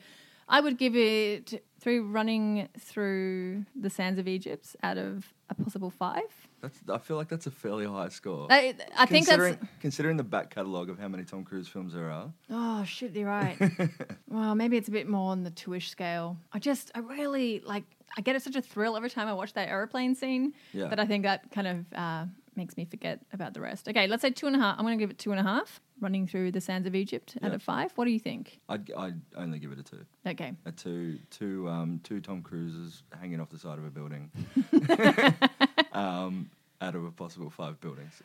I 0.49 0.61
would 0.61 0.77
give 0.77 0.95
it 0.95 1.63
three 1.79 1.99
running 1.99 2.67
through 2.77 3.65
the 3.79 3.89
sands 3.89 4.19
of 4.19 4.27
Egypt 4.27 4.75
out 4.83 4.97
of 4.97 5.31
a 5.49 5.53
possible 5.55 5.89
five. 5.89 6.23
That's, 6.61 6.77
I 6.89 6.97
feel 6.97 7.15
like 7.15 7.29
that's 7.29 7.47
a 7.47 7.51
fairly 7.51 7.85
high 7.85 8.09
score. 8.09 8.47
I, 8.49 8.75
I 8.97 9.05
think 9.05 9.27
considering, 9.27 9.53
that's. 9.61 9.71
considering 9.79 10.17
the 10.17 10.23
back 10.23 10.49
catalogue 10.49 10.89
of 10.89 10.99
how 10.99 11.07
many 11.07 11.23
Tom 11.23 11.43
Cruise 11.45 11.67
films 11.69 11.93
there 11.93 12.11
are. 12.11 12.33
Oh 12.49 12.83
shit, 12.83 13.15
you're 13.15 13.27
right. 13.29 13.57
well, 14.27 14.55
maybe 14.55 14.75
it's 14.75 14.89
a 14.89 14.91
bit 14.91 15.07
more 15.07 15.31
on 15.31 15.43
the 15.43 15.51
two-ish 15.51 15.89
scale. 15.89 16.35
I 16.51 16.59
just, 16.59 16.91
I 16.95 16.99
really 16.99 17.61
like. 17.63 17.83
I 18.17 18.21
get 18.21 18.41
such 18.41 18.55
a 18.55 18.61
thrill 18.61 18.97
every 18.97 19.11
time 19.11 19.27
I 19.27 19.33
watch 19.33 19.53
that 19.53 19.69
aeroplane 19.69 20.15
scene 20.15 20.53
Yeah. 20.73 20.87
that 20.87 20.99
I 20.99 21.05
think 21.05 21.23
that 21.23 21.51
kind 21.51 21.67
of 21.67 21.85
uh, 21.95 22.25
makes 22.59 22.75
me 22.75 22.83
forget 22.83 23.21
about 23.31 23.53
the 23.53 23.61
rest. 23.61 23.87
Okay, 23.87 24.05
let's 24.05 24.21
say 24.21 24.29
two 24.29 24.45
and 24.45 24.55
a 24.55 24.59
half. 24.59 24.77
I'm 24.77 24.85
going 24.85 24.97
to 24.97 25.01
give 25.01 25.09
it 25.09 25.17
two 25.17 25.31
and 25.31 25.39
a 25.39 25.43
half. 25.43 25.79
Running 26.01 26.27
through 26.27 26.51
the 26.51 26.61
sands 26.61 26.87
of 26.87 26.93
Egypt 26.93 27.37
out 27.41 27.53
of 27.53 27.61
five. 27.63 27.91
What 27.95 28.05
do 28.05 28.11
you 28.11 28.19
think? 28.19 28.59
I'd, 28.69 28.91
I'd 28.91 29.19
only 29.35 29.59
give 29.59 29.71
it 29.71 29.79
a 29.79 29.83
two. 29.83 30.05
Okay. 30.27 30.53
A 30.65 30.71
two, 30.71 31.19
two, 31.29 31.67
um, 31.67 31.99
two 32.03 32.21
Tom 32.21 32.41
Cruises 32.41 33.03
hanging 33.19 33.39
off 33.41 33.49
the 33.49 33.57
side 33.57 33.79
of 33.79 33.85
a 33.85 33.89
building, 33.89 34.29
um, 35.93 36.49
out 36.79 36.95
of 36.95 37.03
a 37.03 37.11
possible 37.11 37.49
five 37.49 37.81
buildings. 37.81 38.21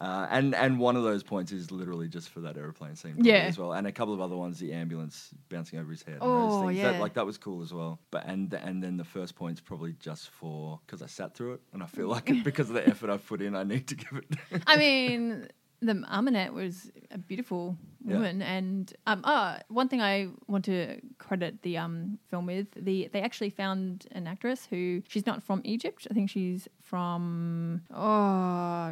Uh, 0.00 0.26
and 0.30 0.54
and 0.54 0.78
one 0.78 0.96
of 0.96 1.02
those 1.02 1.22
points 1.22 1.52
is 1.52 1.70
literally 1.70 2.08
just 2.08 2.30
for 2.30 2.40
that 2.40 2.56
aeroplane 2.56 2.96
scene, 2.96 3.16
Yeah. 3.22 3.40
as 3.48 3.58
well. 3.58 3.74
And 3.74 3.86
a 3.86 3.92
couple 3.92 4.14
of 4.14 4.20
other 4.22 4.36
ones, 4.36 4.58
the 4.58 4.72
ambulance 4.72 5.28
bouncing 5.50 5.78
over 5.78 5.90
his 5.90 6.02
head. 6.02 6.14
and 6.14 6.22
Oh, 6.22 6.48
those 6.48 6.60
things. 6.60 6.76
yeah. 6.78 6.92
That, 6.92 7.00
like 7.00 7.14
that 7.14 7.26
was 7.26 7.36
cool 7.36 7.60
as 7.62 7.72
well. 7.74 8.00
But 8.10 8.24
and 8.26 8.52
and 8.54 8.82
then 8.82 8.96
the 8.96 9.04
first 9.04 9.34
point's 9.36 9.60
probably 9.60 9.92
just 10.00 10.30
for 10.30 10.80
because 10.86 11.02
I 11.02 11.06
sat 11.06 11.34
through 11.34 11.52
it, 11.54 11.60
and 11.74 11.82
I 11.82 11.86
feel 11.86 12.08
like 12.08 12.26
because 12.44 12.68
of 12.70 12.74
the 12.76 12.86
effort 12.88 13.10
I've 13.10 13.26
put 13.26 13.42
in, 13.42 13.54
I 13.54 13.64
need 13.64 13.86
to 13.88 13.94
give 13.94 14.12
it. 14.14 14.62
I 14.66 14.76
mean, 14.78 15.48
the 15.82 15.92
Ahmanet 15.94 16.52
was 16.54 16.90
a 17.10 17.18
beautiful 17.18 17.76
Yeah. 18.02 18.14
woman, 18.16 18.40
and 18.40 18.90
um, 19.06 19.20
oh, 19.24 19.56
one 19.68 19.88
thing 19.90 20.00
I 20.00 20.28
want 20.46 20.64
to 20.64 20.98
credit 21.18 21.60
the 21.60 21.76
um 21.76 22.18
film 22.30 22.46
with 22.46 22.68
the 22.74 23.08
they 23.12 23.20
actually 23.20 23.50
found 23.50 24.06
an 24.12 24.26
actress 24.26 24.66
who 24.70 25.02
she's 25.08 25.26
not 25.26 25.42
from 25.42 25.60
Egypt. 25.64 26.06
I 26.10 26.14
think 26.14 26.30
she's 26.30 26.68
from 26.82 27.82
oh 27.94 28.49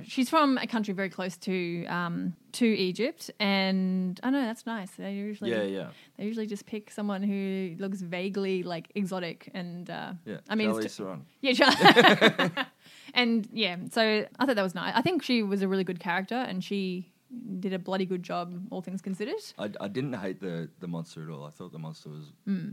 she's 0.08 0.28
from 0.30 0.58
a 0.58 0.66
country 0.66 0.94
very 0.94 1.10
close 1.10 1.36
to 1.48 1.84
um 1.86 2.34
to 2.52 2.66
Egypt, 2.66 3.30
and 3.38 4.18
I 4.22 4.30
know 4.30 4.42
that's 4.42 4.66
nice. 4.66 4.90
They 4.92 5.12
usually 5.12 5.50
yeah, 5.50 5.62
yeah, 5.62 5.88
they 6.16 6.24
usually 6.24 6.46
just 6.46 6.66
pick 6.66 6.90
someone 6.90 7.22
who 7.22 7.76
looks 7.78 8.00
vaguely 8.00 8.62
like 8.62 8.90
exotic 8.94 9.50
and 9.54 9.88
uh, 9.90 10.12
yeah. 10.24 10.38
I 10.48 10.54
mean, 10.56 10.70
Charlize 10.70 10.96
Theron. 10.96 11.26
yeah, 11.40 11.52
Char- 11.52 12.66
and 13.14 13.48
yeah, 13.52 13.76
so 13.92 14.26
I 14.38 14.46
thought 14.46 14.56
that 14.56 14.62
was 14.62 14.74
nice. 14.74 14.94
I 14.96 15.02
think 15.02 15.22
she 15.22 15.42
was 15.42 15.62
a 15.62 15.68
really 15.68 15.84
good 15.84 16.00
character, 16.00 16.36
and 16.36 16.64
she 16.64 17.12
did 17.60 17.72
a 17.74 17.78
bloody 17.78 18.06
good 18.06 18.22
job, 18.22 18.54
all 18.70 18.80
things 18.80 19.02
considered. 19.02 19.34
I, 19.58 19.70
I 19.80 19.88
didn't 19.88 20.14
hate 20.14 20.40
the, 20.40 20.70
the 20.80 20.88
monster 20.88 21.22
at 21.22 21.28
all. 21.28 21.44
I 21.44 21.50
thought 21.50 21.72
the 21.72 21.78
monster 21.78 22.08
was 22.08 22.32
Hmm. 22.46 22.70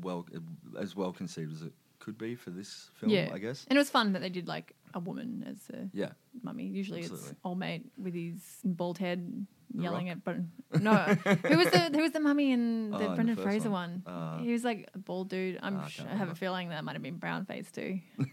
well 0.00 0.26
as 0.78 0.96
well 0.96 1.12
conceived 1.12 1.52
as 1.52 1.62
it 1.62 1.72
could 1.98 2.16
be 2.18 2.34
for 2.36 2.50
this 2.50 2.90
film, 2.94 3.12
yeah, 3.12 3.30
I 3.32 3.38
guess. 3.38 3.66
And 3.68 3.76
it 3.76 3.80
was 3.80 3.90
fun 3.90 4.12
that 4.12 4.20
they 4.22 4.28
did 4.30 4.48
like 4.48 4.74
a 4.94 4.98
woman 5.00 5.44
as 5.48 5.58
a 5.76 5.88
Yeah. 5.92 6.12
mummy. 6.42 6.64
Usually 6.66 7.00
Absolutely. 7.00 7.30
it's 7.30 7.38
old 7.44 7.58
mate 7.58 7.84
with 7.98 8.14
his 8.14 8.42
bald 8.64 8.98
head 8.98 9.46
The 9.74 9.82
yelling 9.82 10.08
Rock? 10.08 10.16
at 10.16 10.24
but 10.24 10.82
no 10.82 10.94
who 10.94 11.56
was 11.58 11.68
the 11.70 11.90
who 11.92 12.00
was 12.02 12.12
the 12.12 12.20
mummy 12.20 12.52
in 12.52 12.90
the 12.92 12.96
Oh, 12.96 13.00
in 13.00 13.08
the 13.10 13.14
Brendan 13.16 13.36
Fraser 13.36 13.70
one? 13.70 14.02
one, 14.04 14.14
Uh, 14.14 14.38
he 14.38 14.50
was 14.52 14.64
like 14.64 14.88
a 14.94 14.98
bald 14.98 15.28
dude 15.28 15.58
I'm 15.62 15.76
I 15.78 15.88
sh- 15.88 16.00
I 16.10 16.16
have 16.16 16.30
a 16.30 16.34
feeling 16.34 16.70
that 16.70 16.84
might 16.84 16.94
have 16.94 17.02
been 17.02 17.18
brown 17.18 17.44
face 17.44 17.70
too 17.70 18.00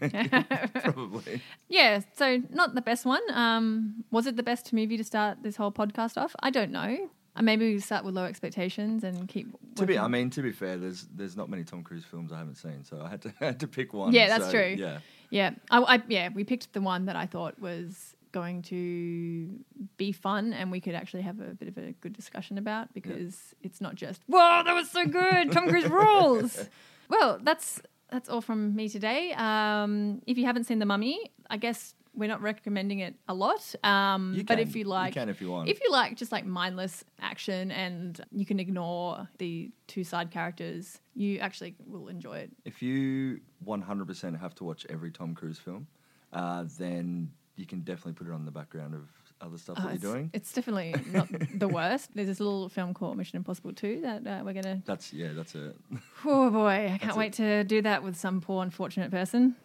Probably. 0.82 1.42
yeah 1.68 2.00
so 2.14 2.40
not 2.50 2.74
the 2.74 2.80
best 2.82 3.04
one 3.04 3.22
um 3.32 4.04
was 4.10 4.26
it 4.26 4.36
the 4.36 4.42
best 4.42 4.72
movie 4.72 4.96
to 4.96 5.04
start 5.04 5.42
this 5.42 5.56
whole 5.56 5.72
podcast 5.72 6.16
off 6.16 6.34
I 6.40 6.50
don't 6.50 6.70
know 6.72 7.10
uh, 7.36 7.42
maybe 7.42 7.74
we 7.74 7.80
start 7.80 8.04
with 8.04 8.14
low 8.14 8.24
expectations 8.24 9.04
and 9.04 9.28
keep 9.28 9.48
To 9.76 9.86
be, 9.86 9.98
I 9.98 10.08
mean, 10.08 10.30
to 10.30 10.42
be 10.42 10.52
fair, 10.52 10.76
there's 10.76 11.06
there's 11.14 11.36
not 11.36 11.50
many 11.50 11.64
Tom 11.64 11.82
Cruise 11.82 12.04
films 12.04 12.32
I 12.32 12.38
haven't 12.38 12.56
seen, 12.56 12.82
so 12.84 13.02
I 13.02 13.10
had 13.10 13.22
to 13.22 13.32
I 13.40 13.44
had 13.46 13.60
to 13.60 13.68
pick 13.68 13.92
one. 13.92 14.12
Yeah, 14.12 14.28
that's 14.28 14.46
so, 14.46 14.52
true. 14.52 14.74
Yeah, 14.78 14.98
Yeah, 15.30 15.50
I, 15.70 15.80
I 15.80 16.02
yeah, 16.08 16.30
we 16.34 16.44
picked 16.44 16.72
the 16.72 16.80
one 16.80 17.06
that 17.06 17.16
I 17.16 17.26
thought 17.26 17.58
was 17.60 18.14
going 18.32 18.62
to 18.62 19.48
be 19.96 20.12
fun, 20.12 20.52
and 20.52 20.70
we 20.70 20.80
could 20.80 20.94
actually 20.94 21.22
have 21.22 21.40
a 21.40 21.54
bit 21.54 21.68
of 21.68 21.78
a 21.78 21.92
good 21.92 22.12
discussion 22.12 22.58
about 22.58 22.92
because 22.94 23.54
it's 23.62 23.80
not 23.80 23.94
just 23.94 24.22
whoa, 24.26 24.62
that 24.64 24.74
was 24.74 24.90
so 24.90 25.06
good, 25.06 25.52
Tom 25.52 25.68
Cruise 25.68 25.88
rules. 25.88 26.68
Well, 27.08 27.38
that's 27.40 27.80
that's 28.10 28.28
all 28.28 28.40
from 28.40 28.74
me 28.74 28.88
today. 28.88 29.32
Um, 29.34 30.22
if 30.26 30.38
you 30.38 30.44
haven't 30.44 30.64
seen 30.64 30.80
The 30.80 30.86
Mummy, 30.86 31.30
I 31.48 31.56
guess 31.56 31.94
we're 32.16 32.28
not 32.28 32.40
recommending 32.40 33.00
it 33.00 33.14
a 33.28 33.34
lot. 33.34 33.74
Um, 33.84 34.32
you 34.34 34.42
but 34.44 34.58
can, 34.58 34.68
if 34.68 34.74
you 34.74 34.84
like, 34.84 35.14
can 35.14 35.28
if 35.28 35.40
you 35.40 35.50
want. 35.50 35.68
if 35.68 35.80
you 35.80 35.90
like 35.90 36.16
just 36.16 36.32
like 36.32 36.46
mindless 36.46 37.04
action 37.20 37.70
and 37.70 38.20
you 38.32 38.46
can 38.46 38.58
ignore 38.58 39.28
the 39.38 39.70
two 39.86 40.02
side 40.04 40.30
characters, 40.30 40.98
you 41.14 41.38
actually 41.38 41.74
will 41.86 42.08
enjoy 42.08 42.38
it. 42.38 42.50
If 42.64 42.82
you 42.82 43.40
100% 43.66 44.40
have 44.40 44.54
to 44.56 44.64
watch 44.64 44.86
every 44.88 45.10
Tom 45.10 45.34
Cruise 45.34 45.58
film, 45.58 45.86
uh, 46.32 46.64
then 46.78 47.30
you 47.56 47.66
can 47.66 47.80
definitely 47.80 48.12
put 48.14 48.26
it 48.26 48.32
on 48.32 48.44
the 48.44 48.50
background 48.50 48.94
of 48.94 49.02
other 49.40 49.58
stuff 49.58 49.76
Oh, 49.78 49.82
that 49.88 50.00
you're 50.02 50.12
doing. 50.12 50.30
It's 50.32 50.52
definitely 50.52 50.94
not 51.12 51.28
the 51.58 51.68
worst. 51.68 52.10
There's 52.14 52.28
this 52.28 52.40
little 52.40 52.68
film 52.68 52.94
called 52.94 53.16
Mission 53.16 53.36
Impossible 53.36 53.72
2 53.72 54.00
that 54.02 54.26
uh, 54.26 54.42
we're 54.44 54.54
going 54.54 54.64
to. 54.64 54.82
That's 54.86 55.12
yeah, 55.12 55.28
that's 55.34 55.54
it. 55.54 55.76
Oh 56.24 56.50
boy, 56.50 56.66
I 56.68 56.88
can't 56.88 57.02
That's 57.02 57.16
wait 57.16 57.32
to 57.34 57.64
do 57.64 57.82
that 57.82 58.02
with 58.02 58.16
some 58.16 58.40
poor 58.40 58.62
unfortunate 58.62 59.10
person. 59.10 59.56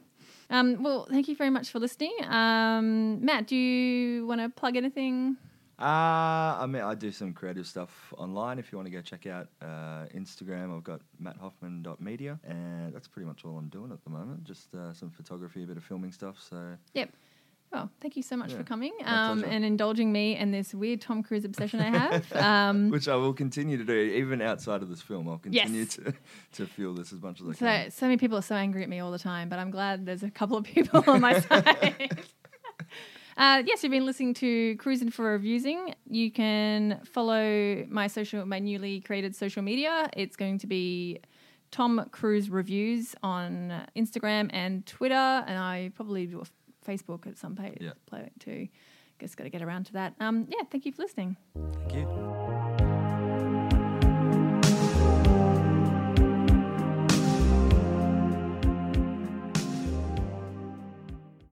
Um, 0.52 0.84
well, 0.84 1.08
thank 1.10 1.28
you 1.28 1.36
very 1.36 1.50
much 1.50 1.70
for 1.70 1.80
listening. 1.80 2.14
Um, 2.28 3.24
Matt, 3.24 3.48
do 3.48 3.56
you 3.56 4.28
want 4.28 4.42
to 4.42 4.50
plug 4.50 4.76
anything? 4.76 5.38
Uh, 5.80 6.60
I 6.60 6.68
mean, 6.68 6.84
I 6.84 6.94
do 6.94 7.12
some 7.12 7.34
creative 7.34 7.66
stuff 7.66 8.14
online. 8.18 8.60
If 8.60 8.72
you 8.72 8.78
want 8.78 8.86
to 8.86 8.92
go 8.92 9.02
check 9.02 9.26
out 9.26 9.48
uh, 9.62 10.06
Instagram, 10.14 10.76
I've 10.76 10.84
got 10.84 11.02
matthoffman.media, 11.24 12.40
and 12.44 12.94
that's 12.94 13.08
pretty 13.08 13.26
much 13.26 13.46
all 13.46 13.58
I'm 13.58 13.70
doing 13.70 13.92
at 13.92 14.04
the 14.04 14.12
moment. 14.12 14.44
Just 14.44 14.76
uh, 14.76 14.94
some 14.94 15.10
photography, 15.10 15.64
a 15.64 15.66
bit 15.66 15.78
of 15.78 15.84
filming 15.84 16.12
stuff. 16.12 16.36
So 16.48 16.76
Yep. 16.94 17.10
Well, 17.72 17.90
thank 18.02 18.18
you 18.18 18.24
so 18.24 18.36
much 18.36 18.52
Yeah, 18.52 18.58
for 18.58 18.64
coming 18.64 18.92
um, 19.06 19.46
and 19.46 19.64
indulging 19.64 20.12
me 20.12 20.36
in 20.36 20.52
this 20.52 20.74
weird 20.74 21.00
Tom 21.00 21.24
Cruise 21.24 21.46
obsession 21.46 21.80
I 21.80 21.90
have. 21.98 22.34
Um, 22.36 22.90
which 22.90 23.08
I 23.08 23.16
will 23.16 23.34
continue 23.34 23.78
to 23.78 23.86
do 23.86 23.94
even 23.94 24.42
outside 24.42 24.82
of 24.82 24.90
this 24.90 25.02
film. 25.02 25.30
I'll 25.30 25.38
continue 25.38 25.82
Yes. 25.84 25.96
to 25.96 26.14
to 26.54 26.66
feel 26.66 26.94
this 26.94 27.14
as 27.14 27.22
much 27.22 27.40
as 27.40 27.48
I 27.48 27.52
So, 27.54 27.66
can. 27.66 27.92
so 27.92 28.06
many 28.08 28.18
people 28.18 28.38
are 28.38 28.42
so 28.42 28.56
angry 28.56 28.84
at 28.84 28.90
me 28.90 29.00
all 29.00 29.12
the 29.12 29.20
time, 29.20 29.48
but 29.48 29.58
I'm 29.58 29.72
glad 29.72 30.06
there's 30.06 30.24
a 30.24 30.30
couple 30.30 30.58
of 30.58 30.66
people 30.66 31.02
on 31.08 31.22
my 31.22 31.40
side. 31.48 32.20
Uh, 33.38 33.64
yes, 33.66 33.82
you've 33.82 33.92
been 33.92 34.06
listening 34.06 34.34
to 34.36 34.76
Cruising 34.76 35.10
for 35.10 35.32
Reviewsing. 35.32 35.96
You 36.10 36.30
can 36.32 37.00
follow 37.06 37.86
my 37.90 38.08
social, 38.08 38.46
my 38.46 38.60
newly 38.60 39.00
created 39.00 39.36
social 39.36 39.62
media. 39.64 40.10
It's 40.18 40.36
going 40.36 40.58
to 40.60 40.68
be 40.68 41.20
Tom 41.72 42.06
Cruise 42.12 42.50
Reviews 42.50 43.16
on 43.24 43.72
Instagram 43.96 44.50
and 44.52 44.86
Twitter, 44.86 45.16
and 45.16 45.58
I 45.58 45.92
probably 45.96 46.26
do 46.26 46.42
a 46.42 46.46
Facebook 46.86 47.28
at 47.28 47.38
some 47.38 47.56
point, 47.56 47.78
Yeah. 47.82 47.91
play 48.06 48.30
too. 48.39 48.67
Guess 49.20 49.36
got 49.36 49.44
to 49.44 49.50
get 49.52 49.62
around 49.62 49.86
to 49.88 49.94
that. 49.94 50.15
Um, 50.20 50.48
yeah, 50.50 50.63
thank 50.72 50.86
you 50.86 50.91
for 50.91 51.04
listening. 51.04 51.38
Thank 51.54 51.94
you. 51.94 52.71